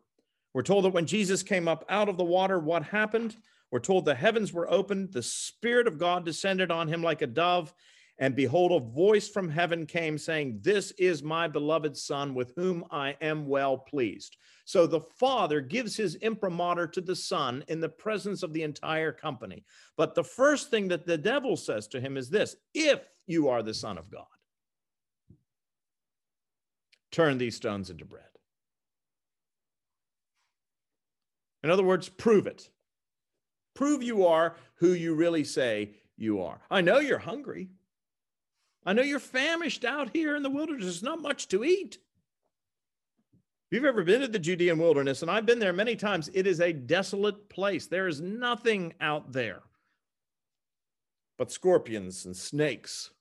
[0.54, 3.36] We're told that when Jesus came up out of the water, what happened?
[3.72, 7.28] We're told the heavens were opened, the Spirit of God descended on him like a
[7.28, 7.74] dove,
[8.18, 12.86] and behold, a voice from heaven came saying, This is my beloved Son with whom
[12.90, 14.38] I am well pleased.
[14.64, 19.12] So the Father gives his imprimatur to the Son in the presence of the entire
[19.12, 19.66] company.
[19.98, 23.62] But the first thing that the devil says to him is this If you are
[23.62, 24.26] the Son of God,
[27.12, 28.24] turn these stones into bread.
[31.64, 32.70] In other words, prove it.
[33.74, 36.62] Prove you are who you really say you are.
[36.72, 37.72] I know you're hungry.
[38.86, 40.86] I know you're famished out here in the wilderness.
[40.86, 41.98] There's not much to eat.
[43.70, 46.46] If you've ever been to the Judean wilderness, and I've been there many times, it
[46.46, 47.88] is a desolate place.
[47.88, 49.64] There is nothing out there
[51.38, 53.12] but scorpions and snakes.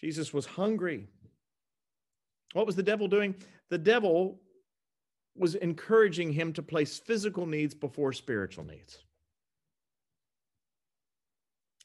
[0.00, 1.08] Jesus was hungry.
[2.52, 3.34] What was the devil doing?
[3.68, 4.40] The devil
[5.36, 8.98] was encouraging him to place physical needs before spiritual needs.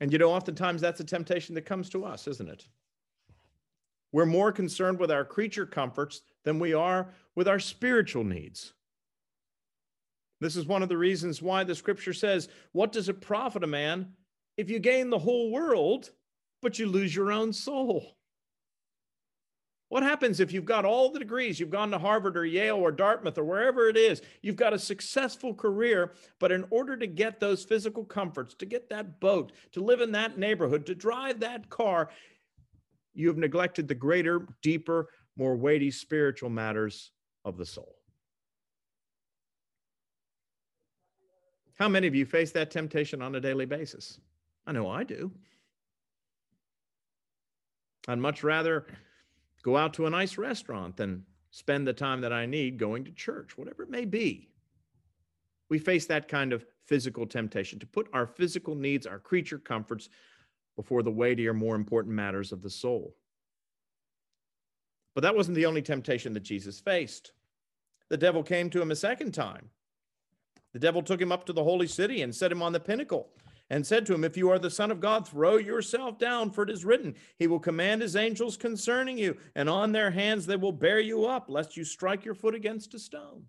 [0.01, 2.67] And you know, oftentimes that's a temptation that comes to us, isn't it?
[4.11, 8.73] We're more concerned with our creature comforts than we are with our spiritual needs.
[10.41, 13.67] This is one of the reasons why the scripture says, What does it profit a
[13.67, 14.13] man
[14.57, 16.11] if you gain the whole world,
[16.61, 18.14] but you lose your own soul?
[19.89, 21.59] What happens if you've got all the degrees?
[21.59, 24.21] You've gone to Harvard or Yale or Dartmouth or wherever it is.
[24.41, 28.89] You've got a successful career, but in order to get those physical comforts, to get
[28.89, 32.09] that boat, to live in that neighborhood, to drive that car,
[33.13, 37.11] you have neglected the greater, deeper, more weighty spiritual matters
[37.43, 37.95] of the soul.
[41.77, 44.19] How many of you face that temptation on a daily basis?
[44.65, 45.31] I know I do.
[48.07, 48.85] I'd much rather
[49.65, 53.11] go out to a nice restaurant than spend the time that I need going to
[53.11, 54.51] church, whatever it may be.
[55.69, 60.07] We face that kind of physical temptation to put our physical needs, our creature comforts,
[60.75, 63.15] before the weightier, more important matters of the soul.
[65.15, 67.31] But that wasn't the only temptation that Jesus faced.
[68.09, 69.69] The devil came to him a second time.
[70.73, 73.29] The devil took him up to the holy city and set him on the pinnacle
[73.69, 76.63] and said to him, If you are the Son of God, throw yourself down, for
[76.63, 80.55] it is written, He will command His angels concerning you, and on their hands they
[80.55, 83.45] will bear you up, lest you strike your foot against a stone.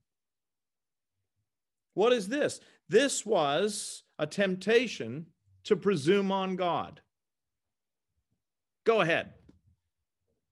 [1.95, 2.61] What is this?
[2.89, 5.27] This was a temptation
[5.65, 7.01] to presume on God.
[8.85, 9.33] Go ahead.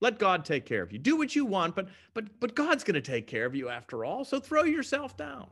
[0.00, 0.98] Let God take care of you.
[0.98, 4.04] Do what you want, but but but God's going to take care of you after
[4.04, 4.24] all.
[4.24, 5.48] So throw yourself down.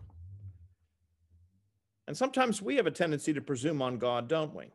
[2.06, 4.72] And sometimes we have a tendency to presume on God, don't we?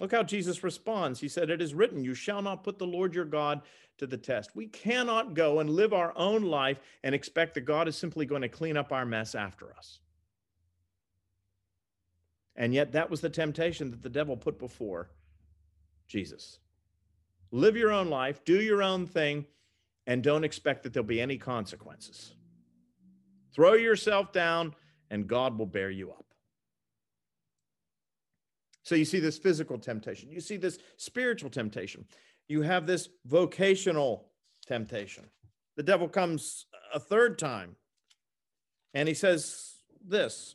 [0.00, 1.20] Look how Jesus responds.
[1.20, 3.62] He said, It is written, You shall not put the Lord your God
[3.98, 4.54] to the test.
[4.54, 8.42] We cannot go and live our own life and expect that God is simply going
[8.42, 9.98] to clean up our mess after us.
[12.54, 15.10] And yet, that was the temptation that the devil put before
[16.08, 16.58] Jesus.
[17.50, 19.46] Live your own life, do your own thing,
[20.06, 22.34] and don't expect that there'll be any consequences.
[23.54, 24.74] Throw yourself down,
[25.10, 26.27] and God will bear you up.
[28.88, 32.06] So you see this physical temptation, you see this spiritual temptation,
[32.48, 34.30] you have this vocational
[34.66, 35.26] temptation.
[35.76, 36.64] The devil comes
[36.94, 37.76] a third time
[38.94, 40.54] and he says this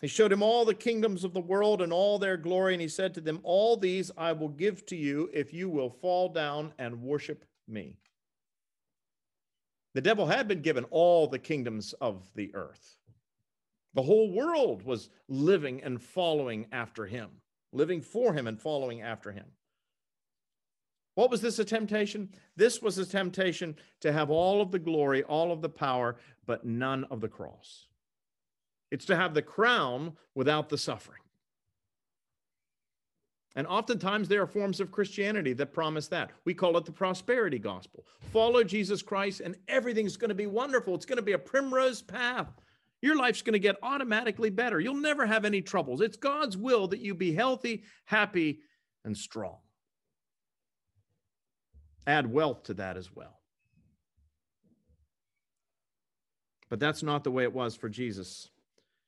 [0.00, 2.86] He showed him all the kingdoms of the world and all their glory, and he
[2.86, 6.72] said to them, All these I will give to you if you will fall down
[6.78, 7.96] and worship me.
[9.94, 12.97] The devil had been given all the kingdoms of the earth.
[13.94, 17.30] The whole world was living and following after him.
[17.72, 19.46] living for him and following after him.
[21.14, 22.30] What was this a temptation?
[22.56, 26.16] This was a temptation to have all of the glory, all of the power,
[26.46, 27.88] but none of the cross.
[28.90, 31.20] It's to have the crown without the suffering.
[33.56, 36.30] And oftentimes there are forms of Christianity that promise that.
[36.44, 38.06] We call it the prosperity gospel.
[38.32, 40.94] Follow Jesus Christ and everything's going to be wonderful.
[40.94, 42.48] It's going to be a primrose path.
[43.00, 44.80] Your life's going to get automatically better.
[44.80, 46.00] You'll never have any troubles.
[46.00, 48.60] It's God's will that you be healthy, happy,
[49.04, 49.58] and strong.
[52.06, 53.38] Add wealth to that as well.
[56.68, 58.48] But that's not the way it was for Jesus.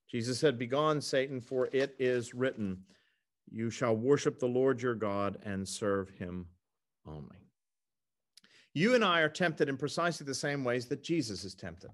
[0.09, 2.84] Jesus said, Begone, Satan, for it is written.
[3.51, 6.47] You shall worship the Lord your God and serve him
[7.07, 7.36] only.
[8.72, 11.91] You and I are tempted in precisely the same ways that Jesus is tempted.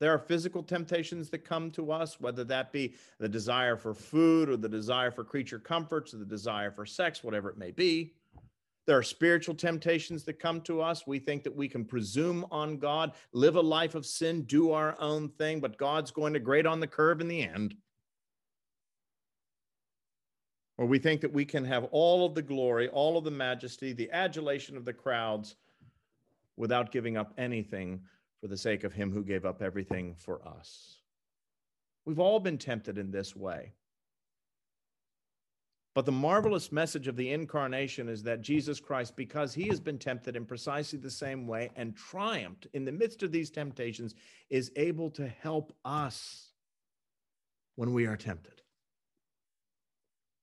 [0.00, 4.48] There are physical temptations that come to us, whether that be the desire for food
[4.48, 8.14] or the desire for creature comforts or the desire for sex, whatever it may be.
[8.86, 11.06] There are spiritual temptations that come to us.
[11.06, 14.98] We think that we can presume on God, live a life of sin, do our
[15.00, 17.74] own thing, but God's going to grade on the curve in the end
[20.78, 23.92] or we think that we can have all of the glory, all of the majesty,
[23.92, 25.56] the adulation of the crowds
[26.56, 28.00] without giving up anything
[28.40, 30.98] for the sake of him who gave up everything for us.
[32.04, 33.72] We've all been tempted in this way.
[35.94, 39.98] But the marvelous message of the incarnation is that Jesus Christ, because he has been
[39.98, 44.14] tempted in precisely the same way and triumphed in the midst of these temptations,
[44.48, 46.52] is able to help us
[47.74, 48.62] when we are tempted.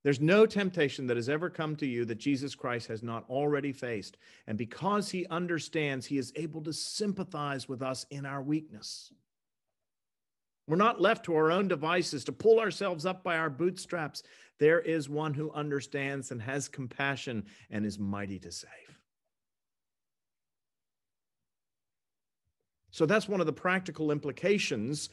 [0.05, 3.71] There's no temptation that has ever come to you that Jesus Christ has not already
[3.71, 4.17] faced.
[4.45, 9.11] And because he understands, he is able to sympathize with us in our weakness.
[10.67, 14.21] We're not left to our own devices to pull ourselves up by our bootstraps.
[14.59, 18.69] There is one who understands and has compassion and is mighty to save.
[22.91, 25.09] So that's one of the practical implications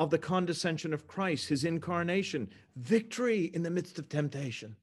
[0.00, 4.76] of the condescension of Christ, his incarnation, victory in the midst of temptation.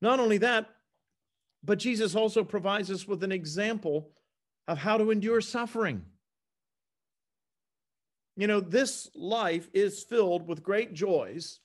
[0.00, 0.70] Not only that,
[1.64, 4.12] but Jesus also provides us with an example
[4.68, 6.04] of how to endure suffering.
[8.36, 11.58] You know, this life is filled with great joys,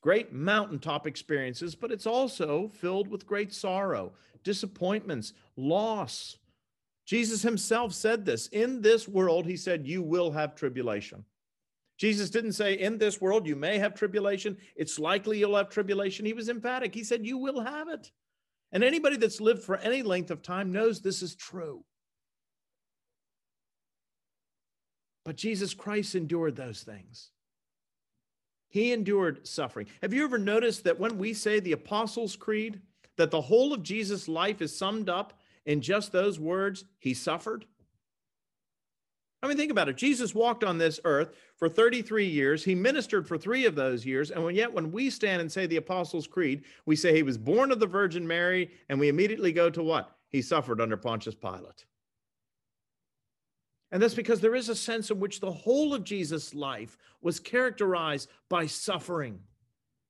[0.00, 4.14] great mountaintop experiences, but it's also filled with great sorrow,
[4.44, 6.38] disappointments, loss,
[7.12, 8.46] Jesus himself said this.
[8.46, 11.26] In this world, he said, you will have tribulation.
[11.98, 14.56] Jesus didn't say, in this world, you may have tribulation.
[14.76, 16.24] It's likely you'll have tribulation.
[16.24, 16.94] He was emphatic.
[16.94, 18.10] He said, you will have it.
[18.72, 21.84] And anybody that's lived for any length of time knows this is true.
[25.26, 27.28] But Jesus Christ endured those things.
[28.70, 29.88] He endured suffering.
[30.00, 32.80] Have you ever noticed that when we say the Apostles' Creed,
[33.18, 35.34] that the whole of Jesus' life is summed up
[35.66, 37.66] in just those words, he suffered?
[39.42, 39.96] I mean, think about it.
[39.96, 42.64] Jesus walked on this earth for 33 years.
[42.64, 44.30] He ministered for three of those years.
[44.30, 47.72] And yet, when we stand and say the Apostles' Creed, we say he was born
[47.72, 50.16] of the Virgin Mary, and we immediately go to what?
[50.28, 51.84] He suffered under Pontius Pilate.
[53.90, 57.40] And that's because there is a sense in which the whole of Jesus' life was
[57.40, 59.40] characterized by suffering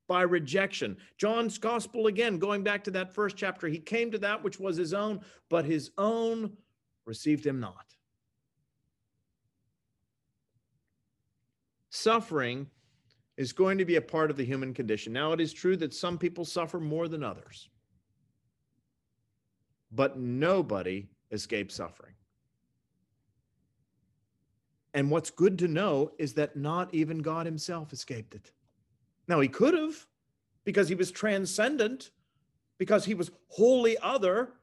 [0.09, 0.97] by rejection.
[1.17, 4.77] John's gospel, again, going back to that first chapter, he came to that which was
[4.77, 6.57] his own, but his own
[7.05, 7.87] received him not.
[11.91, 12.69] Suffering
[13.37, 15.13] is going to be a part of the human condition.
[15.13, 17.69] Now, it is true that some people suffer more than others,
[19.91, 22.15] but nobody escapes suffering.
[24.95, 28.53] And what's good to know is that not even God himself escaped it.
[29.29, 30.07] Now, he could have
[30.65, 32.11] because he was transcendent,
[32.79, 34.55] because he was wholly other.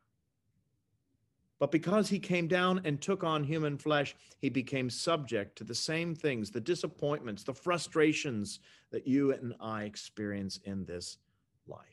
[1.59, 5.75] But because he came down and took on human flesh, he became subject to the
[5.75, 8.59] same things, the disappointments, the frustrations
[8.91, 11.17] that you and I experience in this
[11.67, 11.83] life.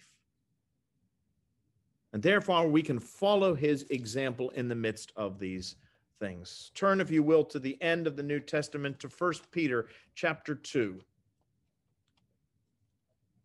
[2.12, 5.74] And therefore, we can follow his example in the midst of these
[6.20, 6.70] things.
[6.74, 10.54] Turn, if you will, to the end of the New Testament to First Peter chapter
[10.54, 11.00] 2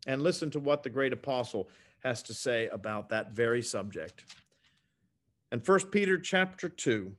[0.07, 1.69] and listen to what the great apostle
[2.03, 4.25] has to say about that very subject.
[5.51, 7.11] And First Peter chapter 2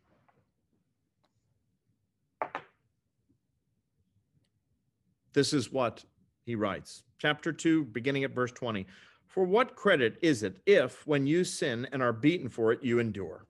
[5.32, 6.04] This is what
[6.44, 7.04] he writes.
[7.18, 8.86] Chapter 2 beginning at verse 20.
[9.26, 12.98] For what credit is it if when you sin and are beaten for it you
[12.98, 13.46] endure?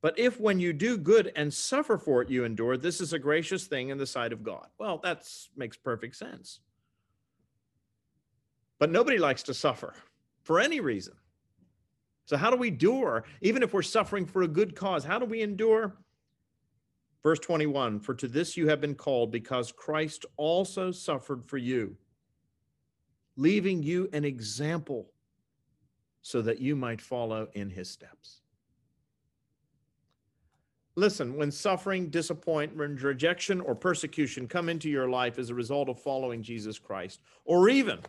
[0.00, 3.18] But if when you do good and suffer for it you endure, this is a
[3.18, 4.66] gracious thing in the sight of God.
[4.78, 6.58] Well, that makes perfect sense.
[8.82, 9.94] But nobody likes to suffer
[10.42, 11.14] for any reason.
[12.24, 15.04] So, how do we endure, even if we're suffering for a good cause?
[15.04, 15.94] How do we endure?
[17.22, 21.96] Verse 21 For to this you have been called, because Christ also suffered for you,
[23.36, 25.12] leaving you an example
[26.22, 28.40] so that you might follow in his steps.
[30.96, 36.00] Listen, when suffering, disappointment, rejection, or persecution come into your life as a result of
[36.00, 38.00] following Jesus Christ, or even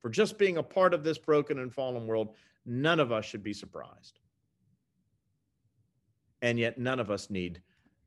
[0.00, 2.34] for just being a part of this broken and fallen world,
[2.64, 4.18] none of us should be surprised.
[6.42, 7.60] And yet, none of us need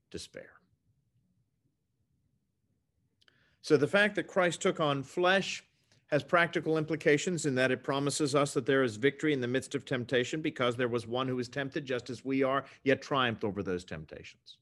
[0.09, 0.49] despair.
[3.61, 5.63] So, the fact that Christ took on flesh
[6.07, 9.73] has practical implications in that it promises us that there is victory in the midst
[9.73, 13.43] of temptation because there was one who was tempted just as we are, yet triumphed
[13.43, 14.57] over those temptations.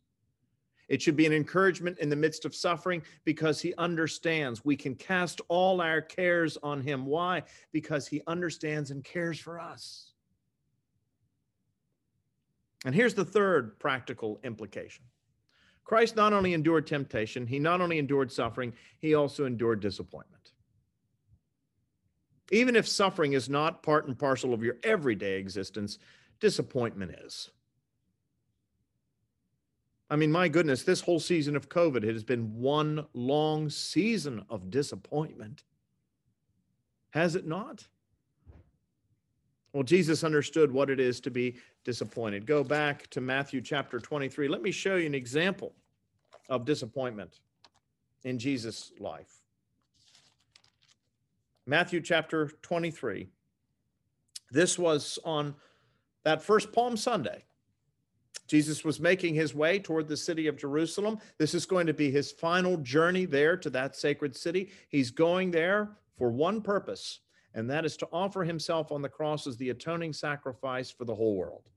[0.91, 4.93] It should be an encouragement in the midst of suffering because he understands we can
[4.93, 7.05] cast all our cares on him.
[7.05, 7.43] Why?
[7.71, 10.11] Because he understands and cares for us.
[12.83, 15.05] And here's the third practical implication
[15.85, 20.51] Christ not only endured temptation, he not only endured suffering, he also endured disappointment.
[22.51, 25.99] Even if suffering is not part and parcel of your everyday existence,
[26.41, 27.49] disappointment is.
[30.11, 34.43] I mean, my goodness, this whole season of COVID it has been one long season
[34.49, 35.63] of disappointment.
[37.11, 37.87] Has it not?
[39.71, 41.55] Well, Jesus understood what it is to be
[41.85, 42.45] disappointed.
[42.45, 44.49] Go back to Matthew chapter 23.
[44.49, 45.71] Let me show you an example
[46.49, 47.39] of disappointment
[48.25, 49.41] in Jesus' life.
[51.65, 53.29] Matthew chapter 23.
[54.51, 55.55] This was on
[56.25, 57.45] that first Palm Sunday.
[58.51, 61.19] Jesus was making his way toward the city of Jerusalem.
[61.37, 64.71] This is going to be his final journey there to that sacred city.
[64.89, 67.21] He's going there for one purpose,
[67.53, 71.15] and that is to offer himself on the cross as the atoning sacrifice for the
[71.15, 71.69] whole world.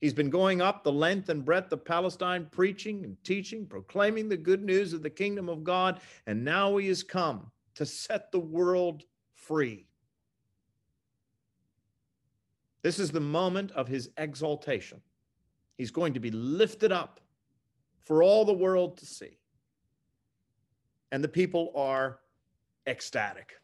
[0.00, 4.36] He's been going up the length and breadth of Palestine, preaching and teaching, proclaiming the
[4.36, 8.38] good news of the kingdom of God, and now he has come to set the
[8.38, 9.02] world
[9.34, 9.88] free.
[12.82, 15.00] This is the moment of his exaltation.
[15.78, 17.20] He's going to be lifted up
[18.02, 19.38] for all the world to see.
[21.10, 22.18] And the people are
[22.86, 23.54] ecstatic.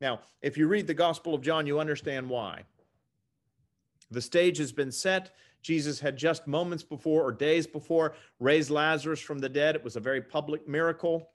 [0.00, 2.64] Now, if you read the Gospel of John, you understand why.
[4.10, 5.34] The stage has been set.
[5.62, 9.74] Jesus had just moments before or days before raised Lazarus from the dead.
[9.74, 11.30] It was a very public miracle.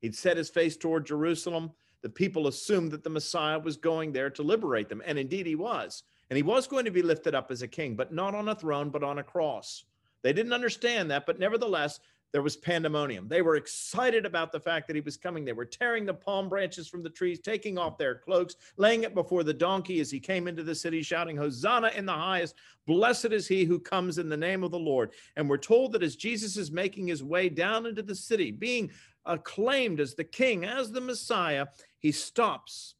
[0.00, 1.72] He'd set his face toward Jerusalem.
[2.02, 5.02] The people assumed that the Messiah was going there to liberate them.
[5.04, 6.04] And indeed, he was.
[6.30, 8.54] And he was going to be lifted up as a king, but not on a
[8.54, 9.84] throne, but on a cross.
[10.22, 12.00] They didn't understand that, but nevertheless,
[12.32, 13.28] there was pandemonium.
[13.28, 15.44] They were excited about the fact that he was coming.
[15.44, 19.14] They were tearing the palm branches from the trees, taking off their cloaks, laying it
[19.14, 22.56] before the donkey as he came into the city, shouting, Hosanna in the highest.
[22.86, 25.12] Blessed is he who comes in the name of the Lord.
[25.36, 28.90] And we're told that as Jesus is making his way down into the city, being
[29.24, 31.68] acclaimed as the king, as the Messiah,
[32.00, 32.95] he stops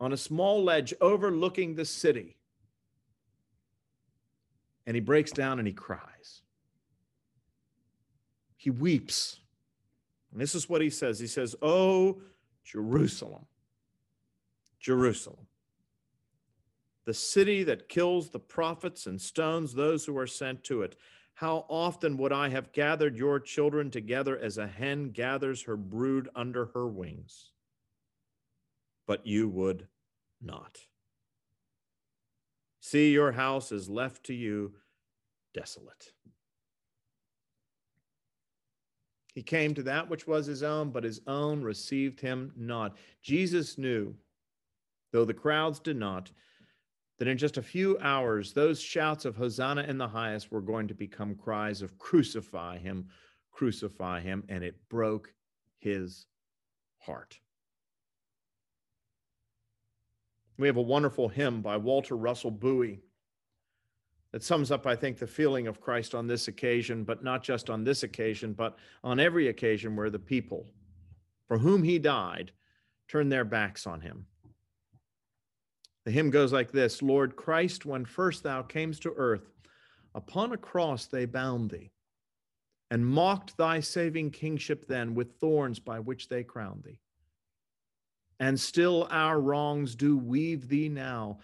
[0.00, 2.36] on a small ledge overlooking the city.
[4.86, 6.42] And he breaks down and he cries.
[8.56, 9.40] He weeps.
[10.32, 12.20] And this is what he says He says, Oh,
[12.64, 13.46] Jerusalem,
[14.78, 15.46] Jerusalem,
[17.04, 20.96] the city that kills the prophets and stones those who are sent to it.
[21.34, 26.28] How often would I have gathered your children together as a hen gathers her brood
[26.34, 27.52] under her wings?
[29.08, 29.88] But you would
[30.40, 30.78] not.
[32.78, 34.74] See, your house is left to you
[35.54, 36.12] desolate.
[39.34, 42.96] He came to that which was his own, but his own received him not.
[43.22, 44.14] Jesus knew,
[45.10, 46.30] though the crowds did not,
[47.18, 50.86] that in just a few hours, those shouts of Hosanna in the highest were going
[50.86, 53.08] to become cries of crucify him,
[53.52, 55.32] crucify him, and it broke
[55.78, 56.26] his
[56.98, 57.38] heart.
[60.58, 63.00] We have a wonderful hymn by Walter Russell Bowie
[64.32, 67.70] that sums up, I think, the feeling of Christ on this occasion, but not just
[67.70, 70.66] on this occasion, but on every occasion where the people
[71.46, 72.52] for whom he died
[73.08, 74.26] turn their backs on him.
[76.04, 79.50] The hymn goes like this Lord Christ, when first thou camest to earth,
[80.14, 81.90] upon a cross they bound thee,
[82.90, 87.00] and mocked thy saving kingship then with thorns by which they crowned thee.
[88.40, 91.40] And still our wrongs do weave thee now,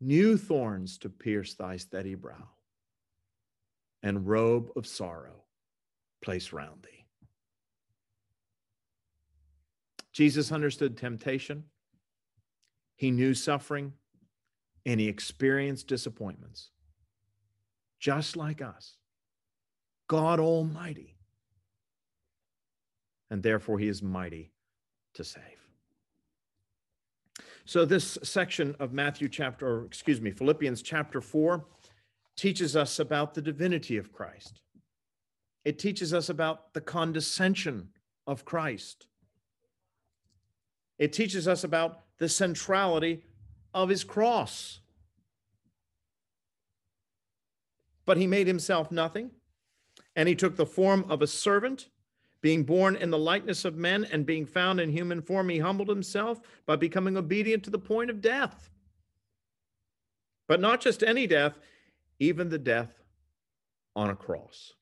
[0.00, 2.48] new thorns to pierce thy steady brow,
[4.02, 5.44] and robe of sorrow
[6.22, 7.06] place round thee.
[10.12, 11.64] Jesus understood temptation,
[12.96, 13.92] he knew suffering,
[14.86, 16.70] and he experienced disappointments,
[18.00, 18.96] just like us.
[20.08, 21.16] God Almighty.
[23.30, 24.52] And therefore, he is mighty
[25.14, 25.55] to save.
[27.68, 31.64] So, this section of Matthew chapter, or excuse me, Philippians chapter 4
[32.36, 34.60] teaches us about the divinity of Christ.
[35.64, 37.88] It teaches us about the condescension
[38.24, 39.08] of Christ.
[41.00, 43.24] It teaches us about the centrality
[43.74, 44.78] of his cross.
[48.04, 49.32] But he made himself nothing,
[50.14, 51.88] and he took the form of a servant,
[52.46, 55.88] being born in the likeness of men and being found in human form, he humbled
[55.88, 58.70] himself by becoming obedient to the point of death.
[60.46, 61.58] But not just any death,
[62.20, 63.02] even the death
[63.96, 64.74] on a cross.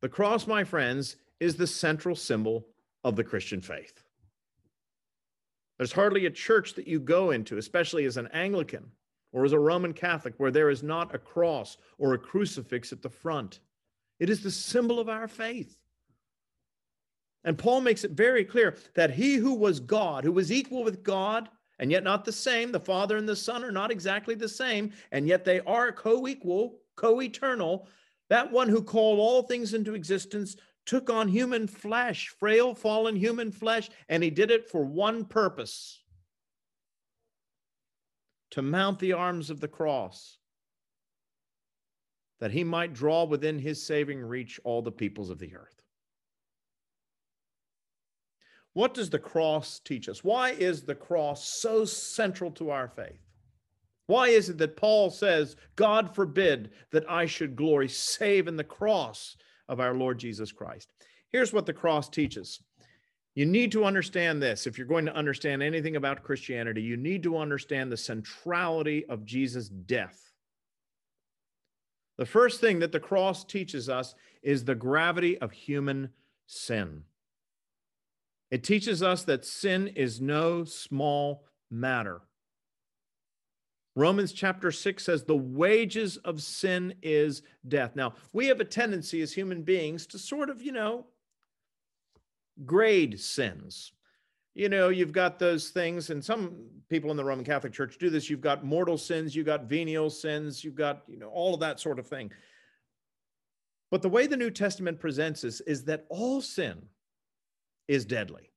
[0.00, 2.66] The cross, my friends, is the central symbol
[3.04, 4.02] of the Christian faith.
[5.76, 8.90] There's hardly a church that you go into, especially as an Anglican
[9.32, 13.02] or as a Roman Catholic, where there is not a cross or a crucifix at
[13.02, 13.60] the front.
[14.22, 15.76] It is the symbol of our faith.
[17.42, 21.02] And Paul makes it very clear that he who was God, who was equal with
[21.02, 21.48] God,
[21.80, 24.92] and yet not the same, the Father and the Son are not exactly the same,
[25.10, 27.88] and yet they are co equal, co eternal.
[28.28, 30.54] That one who called all things into existence
[30.86, 36.00] took on human flesh, frail, fallen human flesh, and he did it for one purpose
[38.52, 40.38] to mount the arms of the cross,
[42.42, 45.80] that he might draw within his saving reach all the peoples of the earth.
[48.72, 50.24] What does the cross teach us?
[50.24, 53.20] Why is the cross so central to our faith?
[54.08, 58.64] Why is it that Paul says, God forbid that I should glory save in the
[58.64, 59.36] cross
[59.68, 60.92] of our Lord Jesus Christ?
[61.28, 62.60] Here's what the cross teaches.
[63.36, 64.66] You need to understand this.
[64.66, 69.24] If you're going to understand anything about Christianity, you need to understand the centrality of
[69.24, 70.31] Jesus' death.
[72.18, 76.10] The first thing that the cross teaches us is the gravity of human
[76.46, 77.04] sin.
[78.50, 82.20] It teaches us that sin is no small matter.
[83.94, 87.94] Romans chapter 6 says the wages of sin is death.
[87.94, 91.06] Now, we have a tendency as human beings to sort of, you know,
[92.64, 93.92] grade sins.
[94.54, 96.56] You know, you've got those things, and some
[96.90, 98.28] people in the Roman Catholic Church do this.
[98.28, 101.80] You've got mortal sins, you've got venial sins, you've got, you know, all of that
[101.80, 102.30] sort of thing.
[103.90, 106.82] But the way the New Testament presents this is that all sin
[107.88, 108.50] is deadly.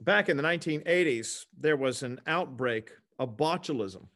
[0.00, 4.06] Back in the 1980s, there was an outbreak of botulism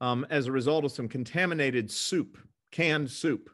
[0.00, 2.36] um, as a result of some contaminated soup,
[2.70, 3.48] canned soup.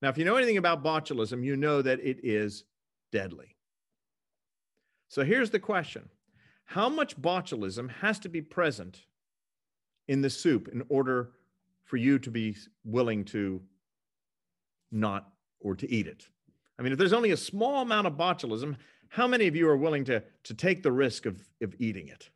[0.00, 2.64] Now, if you know anything about botulism, you know that it is
[3.12, 3.54] deadly.
[5.08, 6.08] So here's the question
[6.64, 9.04] How much botulism has to be present
[10.08, 11.30] in the soup in order
[11.84, 13.60] for you to be willing to
[14.90, 15.28] not
[15.60, 16.26] or to eat it?
[16.78, 18.76] I mean, if there's only a small amount of botulism,
[19.08, 22.30] how many of you are willing to, to take the risk of, of eating it?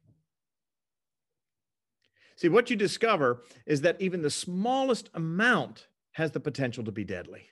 [2.37, 7.05] See, what you discover is that even the smallest amount has the potential to be
[7.05, 7.49] deadly,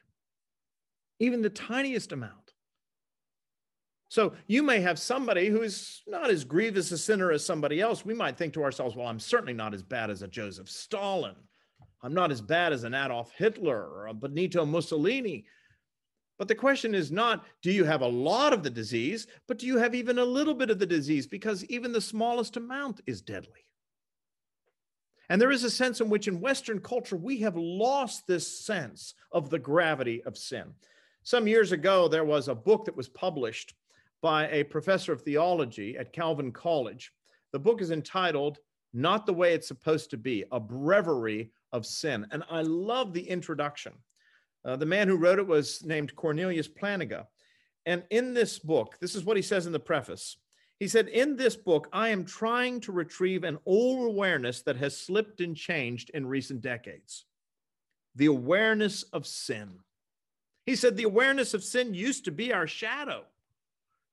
[1.18, 2.43] even the tiniest amount.
[4.08, 8.04] So you may have somebody who's not as grievous a sinner as somebody else.
[8.04, 11.34] We might think to ourselves, well, I'm certainly not as bad as a Joseph Stalin.
[12.02, 15.46] I'm not as bad as an Adolf Hitler or a Benito Mussolini.
[16.38, 19.66] But the question is not, do you have a lot of the disease, but do
[19.66, 21.26] you have even a little bit of the disease?
[21.26, 23.64] Because even the smallest amount is deadly.
[25.28, 29.14] And there is a sense in which in Western culture, we have lost this sense
[29.32, 30.74] of the gravity of sin.
[31.22, 33.74] Some years ago, there was a book that was published
[34.24, 37.12] by a professor of theology at Calvin College.
[37.52, 38.58] The book is entitled
[38.94, 42.26] Not the Way It's Supposed to Be A Breviary of Sin.
[42.30, 43.92] And I love the introduction.
[44.64, 47.26] Uh, the man who wrote it was named Cornelius Plantinga.
[47.84, 50.38] And in this book, this is what he says in the preface.
[50.80, 54.96] He said, In this book, I am trying to retrieve an old awareness that has
[54.98, 57.26] slipped and changed in recent decades
[58.14, 59.80] the awareness of sin.
[60.64, 63.24] He said, The awareness of sin used to be our shadow.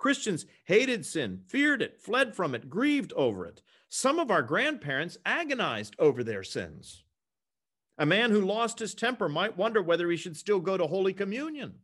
[0.01, 3.61] Christians hated sin, feared it, fled from it, grieved over it.
[3.87, 7.03] Some of our grandparents agonized over their sins.
[7.99, 11.13] A man who lost his temper might wonder whether he should still go to Holy
[11.13, 11.75] Communion.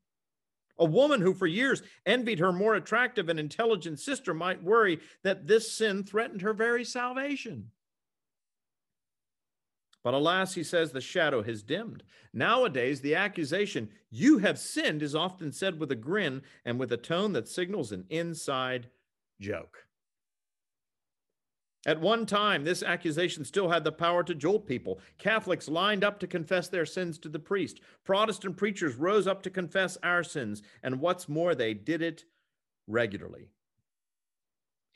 [0.79, 5.45] A woman who for years envied her more attractive and intelligent sister might worry that
[5.45, 7.69] this sin threatened her very salvation.
[10.07, 12.01] But alas, he says, the shadow has dimmed.
[12.31, 16.95] Nowadays, the accusation, you have sinned, is often said with a grin and with a
[16.95, 18.87] tone that signals an inside
[19.41, 19.79] joke.
[21.85, 25.01] At one time, this accusation still had the power to jolt people.
[25.17, 27.81] Catholics lined up to confess their sins to the priest.
[28.05, 30.61] Protestant preachers rose up to confess our sins.
[30.83, 32.23] And what's more, they did it
[32.87, 33.49] regularly.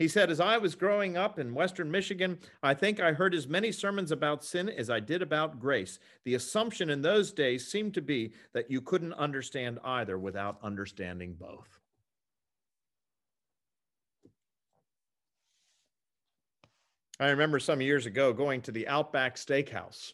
[0.01, 3.47] He said, As I was growing up in Western Michigan, I think I heard as
[3.47, 5.99] many sermons about sin as I did about grace.
[6.23, 11.35] The assumption in those days seemed to be that you couldn't understand either without understanding
[11.39, 11.77] both.
[17.19, 20.13] I remember some years ago going to the Outback Steakhouse,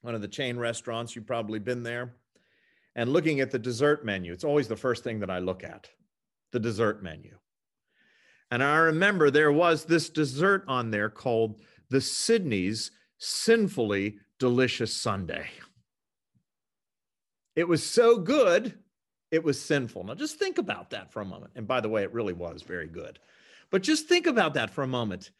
[0.00, 1.14] one of the chain restaurants.
[1.14, 2.14] You've probably been there,
[2.94, 4.32] and looking at the dessert menu.
[4.32, 5.90] It's always the first thing that I look at
[6.52, 7.36] the dessert menu.
[8.50, 15.48] And I remember there was this dessert on there called the Sydney's Sinfully Delicious Sundae.
[17.56, 18.74] It was so good,
[19.30, 20.04] it was sinful.
[20.04, 21.52] Now, just think about that for a moment.
[21.56, 23.18] And by the way, it really was very good.
[23.70, 25.30] But just think about that for a moment.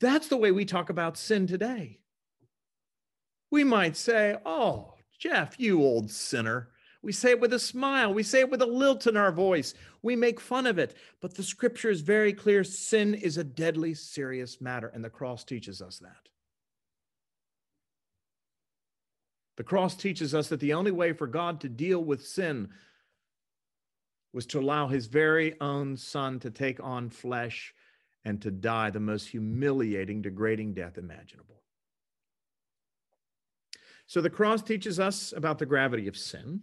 [0.00, 1.98] That's the way we talk about sin today.
[3.50, 6.68] We might say, Oh, Jeff, you old sinner.
[7.04, 8.14] We say it with a smile.
[8.14, 9.74] We say it with a lilt in our voice.
[10.00, 10.96] We make fun of it.
[11.20, 15.44] But the scripture is very clear sin is a deadly serious matter, and the cross
[15.44, 16.30] teaches us that.
[19.56, 22.70] The cross teaches us that the only way for God to deal with sin
[24.32, 27.74] was to allow his very own son to take on flesh
[28.24, 31.62] and to die the most humiliating, degrading death imaginable.
[34.06, 36.62] So the cross teaches us about the gravity of sin.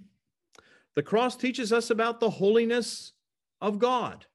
[0.96, 3.14] The cross teaches us about the holiness
[3.62, 4.26] of God.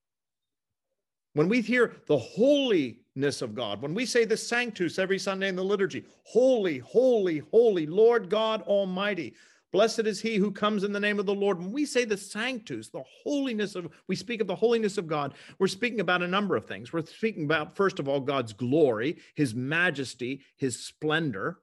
[1.34, 5.56] When we hear the holiness of God, when we say the Sanctus every Sunday in
[5.56, 9.34] the liturgy, holy, holy, holy, Lord God Almighty,
[9.70, 11.58] blessed is he who comes in the name of the Lord.
[11.58, 15.34] When we say the Sanctus, the holiness of, we speak of the holiness of God,
[15.58, 16.90] we're speaking about a number of things.
[16.90, 21.58] We're speaking about, first of all, God's glory, his majesty, his splendor.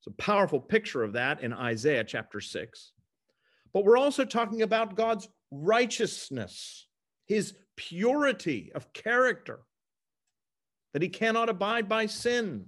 [0.00, 2.92] It's a powerful picture of that in Isaiah chapter 6
[3.74, 6.86] but we're also talking about God's righteousness,
[7.26, 9.60] his purity of character,
[10.92, 12.66] that he cannot abide by sin.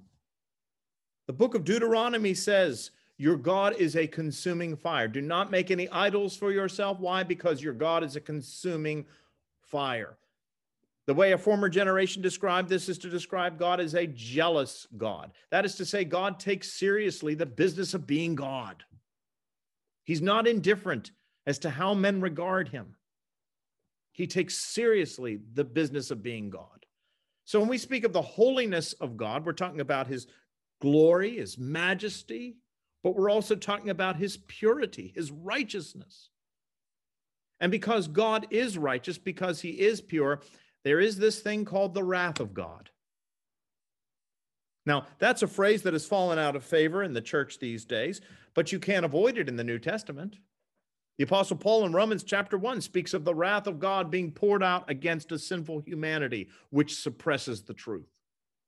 [1.29, 5.07] The book of Deuteronomy says, Your God is a consuming fire.
[5.07, 6.99] Do not make any idols for yourself.
[6.99, 7.23] Why?
[7.23, 9.07] Because your God is a consuming
[9.63, 10.19] fire.
[11.07, 15.31] The way a former generation described this is to describe God as a jealous God.
[15.53, 18.83] That is to say, God takes seriously the business of being God.
[20.07, 21.11] He's not indifferent
[21.47, 22.95] as to how men regard him.
[24.13, 26.87] He takes seriously the business of being God.
[27.45, 30.29] So when we speak of the holiness of God, we're talking about his
[30.81, 32.57] glory, his majesty,
[33.03, 36.31] but we're also talking about his purity, his righteousness.
[37.61, 40.41] And because God is righteous, because he is pure,
[40.85, 42.91] there is this thing called the wrath of God.
[44.87, 48.21] Now, that's a phrase that has fallen out of favor in the church these days,
[48.55, 50.39] but you can't avoid it in the New Testament.
[51.19, 54.63] The Apostle Paul in Romans chapter 1 speaks of the wrath of God being poured
[54.63, 58.07] out against a sinful humanity, which suppresses the truth.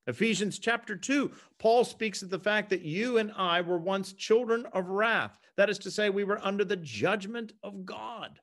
[0.09, 4.67] Ephesians chapter 2, Paul speaks of the fact that you and I were once children
[4.73, 5.39] of wrath.
[5.57, 8.41] That is to say, we were under the judgment of God.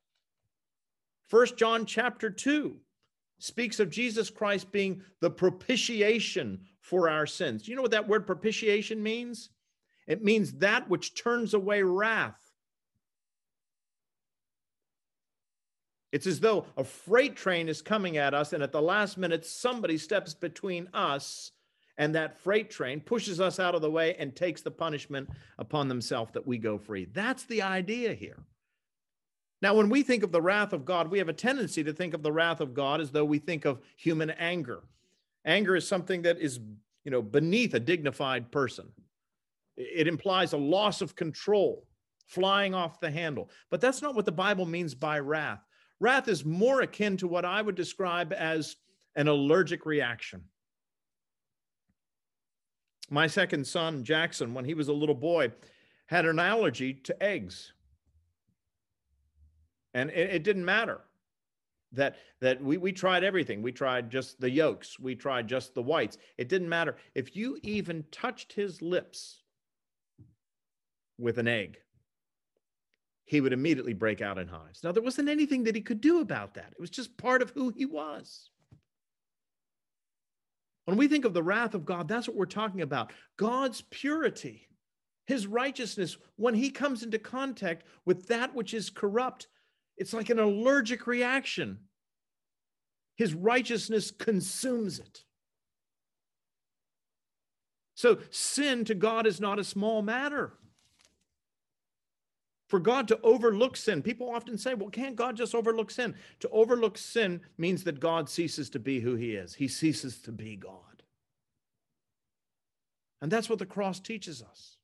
[1.28, 2.78] First John chapter 2
[3.40, 7.64] speaks of Jesus Christ being the propitiation for our sins.
[7.64, 9.50] Do you know what that word propitiation means?
[10.06, 12.40] It means that which turns away wrath.
[16.12, 19.46] It's as though a freight train is coming at us, and at the last minute,
[19.46, 21.52] somebody steps between us
[21.98, 25.28] and that freight train, pushes us out of the way, and takes the punishment
[25.58, 27.06] upon themselves that we go free.
[27.06, 28.44] That's the idea here.
[29.62, 32.14] Now, when we think of the wrath of God, we have a tendency to think
[32.14, 34.84] of the wrath of God as though we think of human anger.
[35.46, 36.60] Anger is something that is,
[37.04, 38.88] you know, beneath a dignified person.
[39.78, 41.86] It implies a loss of control,
[42.28, 43.50] flying off the handle.
[43.70, 45.62] But that's not what the Bible means by wrath.
[46.00, 48.76] Wrath is more akin to what I would describe as
[49.16, 50.44] an allergic reaction.
[53.10, 55.52] My second son, Jackson, when he was a little boy,
[56.08, 57.72] had an allergy to eggs.
[59.94, 61.05] And it, didn't matter
[61.96, 63.62] that that we, we tried everything.
[63.62, 65.00] We tried just the yolks.
[65.00, 66.18] We tried just the whites.
[66.38, 66.96] It didn't matter.
[67.14, 69.44] If you even touched his lips
[71.18, 71.78] with an egg
[73.26, 74.84] he would immediately break out in hives.
[74.84, 76.72] Now there wasn't anything that he could do about that.
[76.72, 78.52] It was just part of who he was.
[80.86, 83.12] When we think of the wrath of god that's what we're talking about.
[83.38, 84.68] God's purity
[85.26, 89.48] His righteousness, when he comes into contact with that which is corrupt,
[89.98, 91.80] it's like an allergic reaction.
[93.16, 95.24] His righteousness consumes it.
[97.96, 100.54] So, sin to God is not a small matter.
[102.68, 106.16] For God to overlook sin, people often say, well, can't God just overlook sin?
[106.42, 110.32] To overlook sin means that God ceases to be who he is, he ceases to
[110.32, 111.04] be God.
[113.22, 114.75] And that's what the cross teaches us.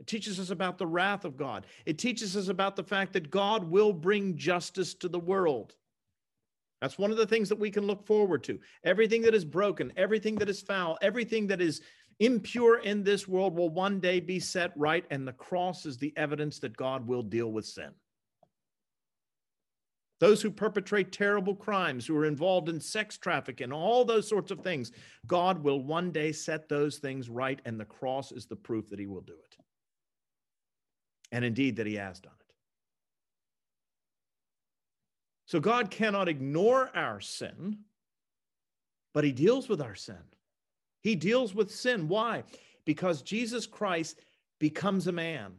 [0.00, 1.66] It teaches us about the wrath of God.
[1.84, 5.74] It teaches us about the fact that God will bring justice to the world.
[6.80, 8.60] That's one of the things that we can look forward to.
[8.84, 11.80] Everything that is broken, everything that is foul, everything that is
[12.20, 16.12] impure in this world will one day be set right, and the cross is the
[16.16, 17.90] evidence that God will deal with sin.
[20.20, 24.60] Those who perpetrate terrible crimes, who are involved in sex trafficking, all those sorts of
[24.60, 24.90] things,
[25.26, 28.98] God will one day set those things right, and the cross is the proof that
[28.98, 29.56] He will do it
[31.32, 32.54] and indeed that he has done it.
[35.46, 37.78] So God cannot ignore our sin,
[39.14, 40.16] but he deals with our sin.
[41.00, 42.08] He deals with sin.
[42.08, 42.44] Why?
[42.84, 44.20] Because Jesus Christ
[44.58, 45.54] becomes a man.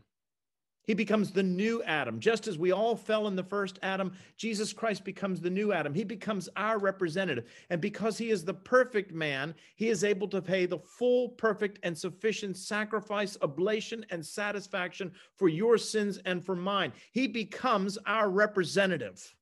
[0.90, 2.20] He becomes the new Adam.
[2.20, 5.94] Just as we all fell in the first Adam, Jesus Christ becomes the new Adam.
[5.94, 7.46] He becomes our representative.
[7.70, 11.78] And because he is the perfect man, he is able to pay the full, perfect,
[11.84, 16.92] and sufficient sacrifice, oblation, and satisfaction for your sins and for mine.
[17.12, 19.36] He becomes our representative.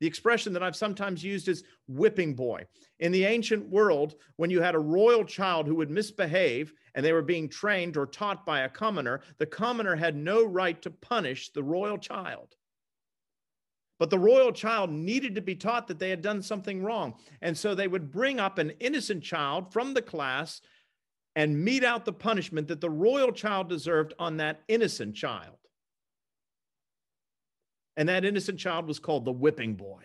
[0.00, 2.66] The expression that I've sometimes used is whipping boy.
[3.00, 7.12] In the ancient world, when you had a royal child who would misbehave and they
[7.12, 11.50] were being trained or taught by a commoner, the commoner had no right to punish
[11.50, 12.54] the royal child.
[13.98, 17.14] But the royal child needed to be taught that they had done something wrong.
[17.40, 20.60] And so they would bring up an innocent child from the class
[21.34, 25.56] and mete out the punishment that the royal child deserved on that innocent child.
[27.96, 30.04] And that innocent child was called the whipping boy.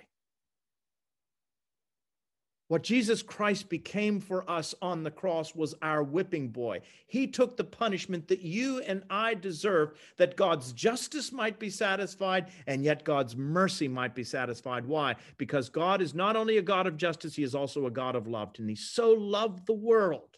[2.72, 6.80] What Jesus Christ became for us on the cross was our whipping boy.
[7.06, 12.48] He took the punishment that you and I deserve, that God's justice might be satisfied,
[12.68, 14.86] and yet God's mercy might be satisfied.
[14.86, 15.18] Why?
[15.36, 18.26] Because God is not only a God of justice, He is also a God of
[18.26, 18.52] love.
[18.58, 20.38] And He so loved the world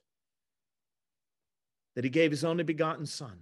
[1.96, 3.42] that He gave His only begotten Son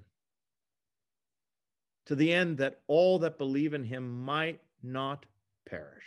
[2.06, 5.26] to the end that all that believe in him might not
[5.66, 6.04] perish,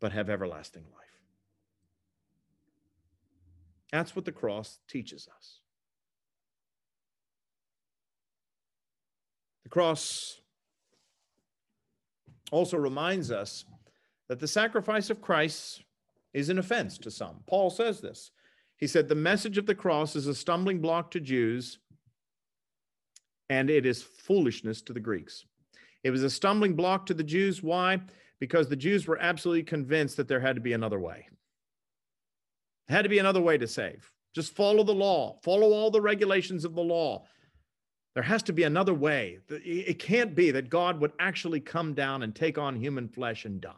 [0.00, 1.06] but have everlasting life.
[3.92, 5.60] That's what the cross teaches us.
[9.62, 10.40] The cross
[12.52, 13.64] also reminds us
[14.28, 15.82] that the sacrifice of Christ
[16.32, 17.42] is an offense to some.
[17.46, 18.30] Paul says this.
[18.76, 21.78] He said, The message of the cross is a stumbling block to Jews
[23.48, 25.44] and it is foolishness to the Greeks.
[26.04, 27.62] It was a stumbling block to the Jews.
[27.62, 28.00] Why?
[28.38, 31.28] Because the Jews were absolutely convinced that there had to be another way.
[32.86, 34.10] There had to be another way to save.
[34.34, 37.24] Just follow the law, follow all the regulations of the law.
[38.14, 39.38] There has to be another way.
[39.48, 43.60] It can't be that God would actually come down and take on human flesh and
[43.60, 43.72] die.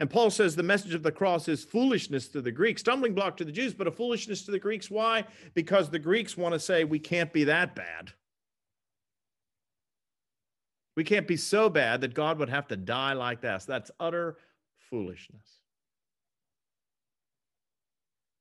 [0.00, 3.36] And Paul says the message of the cross is foolishness to the Greeks, stumbling block
[3.36, 4.90] to the Jews, but a foolishness to the Greeks.
[4.90, 5.24] Why?
[5.52, 8.10] Because the Greeks want to say we can't be that bad.
[10.96, 13.66] We can't be so bad that God would have to die like this.
[13.66, 14.38] That's utter
[14.88, 15.60] foolishness.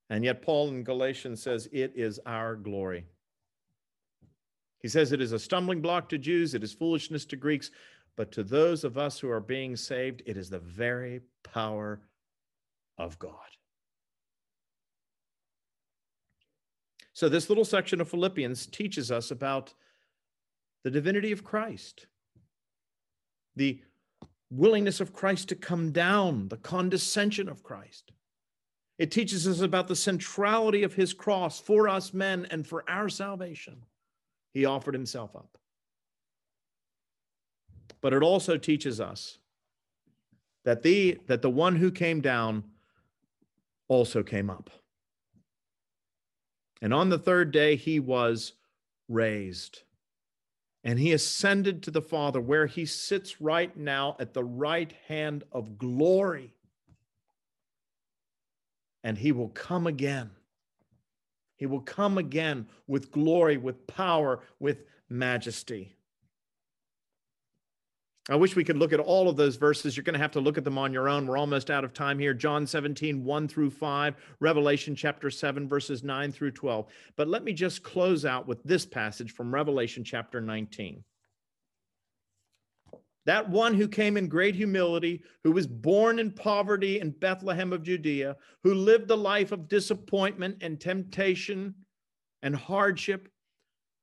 [0.10, 3.06] And yet, Paul in Galatians says it is our glory.
[4.82, 7.70] He says it is a stumbling block to Jews, it is foolishness to Greeks,
[8.20, 12.02] but to those of us who are being saved, it is the very power
[12.98, 13.32] of God.
[17.14, 19.74] So, this little section of Philippians teaches us about
[20.84, 22.08] the divinity of Christ,
[23.56, 23.80] the
[24.52, 28.12] willingness of Christ to come down, the condescension of Christ.
[28.98, 33.08] It teaches us about the centrality of his cross for us men and for our
[33.08, 33.86] salvation.
[34.52, 35.59] He offered himself up
[38.02, 39.38] but it also teaches us
[40.64, 42.64] that the that the one who came down
[43.88, 44.70] also came up.
[46.82, 48.54] And on the third day he was
[49.08, 49.82] raised.
[50.84, 55.44] And he ascended to the Father, where he sits right now at the right hand
[55.52, 56.54] of glory.
[59.04, 60.32] And he will come again.
[61.58, 65.94] He will come again with glory, with power, with majesty.
[68.30, 69.98] I wish we could look at all of those verses.
[69.98, 71.26] You're going to have to look at them on your own.
[71.26, 72.36] We're almost out of time here.
[72.36, 76.86] John 17, 1 through 5, Revelation chapter 7, verses 9 through 12.
[77.16, 81.04] But let me just close out with this passage from Revelation chapter 19.
[83.26, 87.82] That one who came in great humility, who was born in poverty in Bethlehem of
[87.82, 91.74] Judea, who lived a life of disappointment and temptation
[92.44, 93.28] and hardship,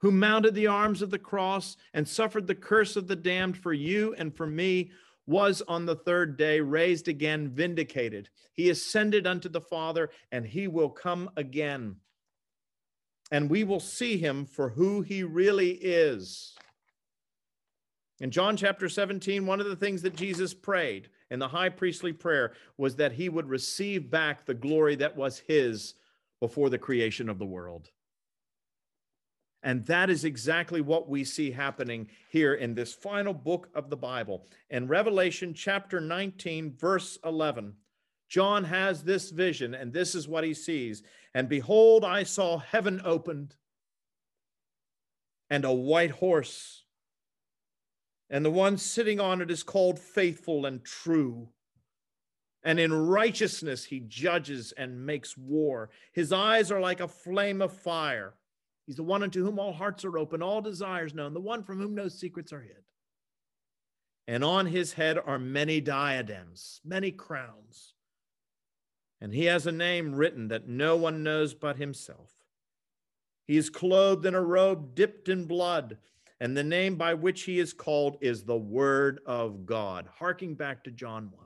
[0.01, 3.73] who mounted the arms of the cross and suffered the curse of the damned for
[3.73, 4.91] you and for me,
[5.27, 8.29] was on the third day raised again, vindicated.
[8.53, 11.97] He ascended unto the Father, and he will come again.
[13.33, 16.55] And we will see him for who he really is.
[18.21, 22.13] In John chapter 17, one of the things that Jesus prayed in the high priestly
[22.13, 25.95] prayer was that he would receive back the glory that was his
[26.41, 27.91] before the creation of the world.
[29.63, 33.97] And that is exactly what we see happening here in this final book of the
[33.97, 34.47] Bible.
[34.71, 37.75] In Revelation chapter 19, verse 11,
[38.29, 41.03] John has this vision, and this is what he sees.
[41.35, 43.57] And behold, I saw heaven opened,
[45.51, 46.85] and a white horse.
[48.29, 51.49] And the one sitting on it is called faithful and true.
[52.65, 55.91] And in righteousness he judges and makes war.
[56.13, 58.35] His eyes are like a flame of fire
[58.87, 61.79] He's the one unto whom all hearts are open, all desires known, the one from
[61.79, 62.85] whom no secrets are hid.
[64.29, 67.95] And on his head are many diadems, many crowns.
[69.21, 72.31] And he has a name written that no one knows but himself.
[73.47, 75.99] He is clothed in a robe dipped in blood,
[76.41, 80.85] and the name by which he is called is the Word of God, harking back
[80.85, 81.46] to John 1.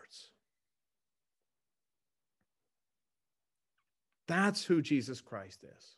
[4.31, 5.97] That's who Jesus Christ is.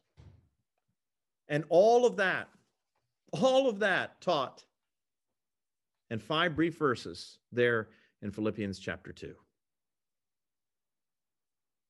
[1.49, 2.49] And all of that,
[3.31, 4.63] all of that taught
[6.09, 7.89] in five brief verses there
[8.23, 9.35] in Philippians chapter 2.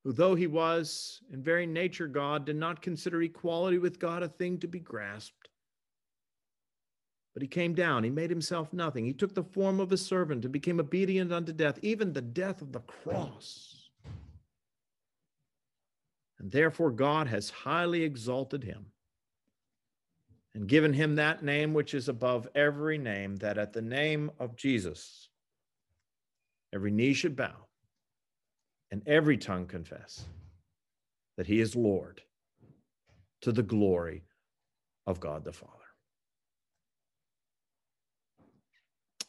[0.04, 4.28] Who, though he was in very nature God, did not consider equality with God a
[4.28, 5.48] thing to be grasped.
[7.34, 9.06] But he came down, he made himself nothing.
[9.06, 12.62] He took the form of a servant and became obedient unto death, even the death
[12.62, 13.82] of the cross.
[16.44, 18.88] And therefore, God has highly exalted him
[20.54, 24.58] and given him that name which is above every name, that at the name of
[24.58, 25.30] Jesus,
[26.74, 27.56] every knee should bow
[28.91, 30.26] and every tongue confess
[31.38, 32.22] that he is Lord
[33.39, 34.26] to the glory
[35.08, 35.72] of God the Father.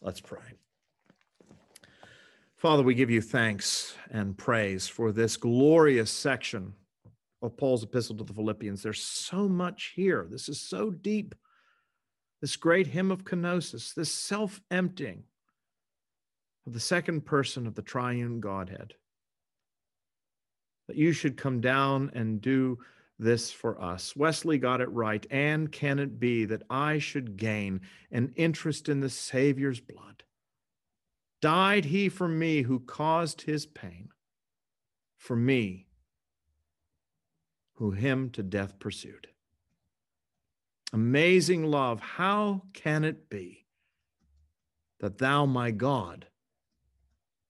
[0.02, 0.40] Let's pray.
[2.56, 6.74] Father, we give you thanks and praise for this glorious section
[7.44, 8.82] of Paul's epistle to the Philippians.
[8.82, 10.26] There's so much here.
[10.30, 11.34] This is so deep.
[12.40, 15.24] This great hymn of kenosis, this self emptying
[16.66, 18.94] of the second person of the triune Godhead.
[20.88, 22.78] That you should come down and do
[23.18, 24.16] this for us.
[24.16, 25.24] Wesley got it right.
[25.30, 30.24] And can it be that I should gain an interest in the Savior's blood?
[31.40, 34.08] Died he for me who caused his pain,
[35.18, 35.86] for me
[37.74, 39.28] who him to death pursued.
[40.92, 43.66] Amazing love, how can it be
[45.00, 46.26] that thou, my God,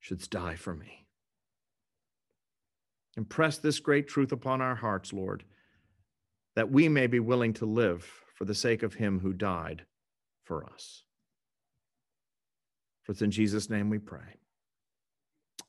[0.01, 1.07] shouldst die for me?
[3.17, 5.45] Impress this great truth upon our hearts, Lord,
[6.57, 9.85] that we may be willing to live for the sake of him who died
[10.43, 11.05] for us.
[13.03, 14.39] For it's in Jesus' name we pray.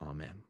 [0.02, 0.45] Amen.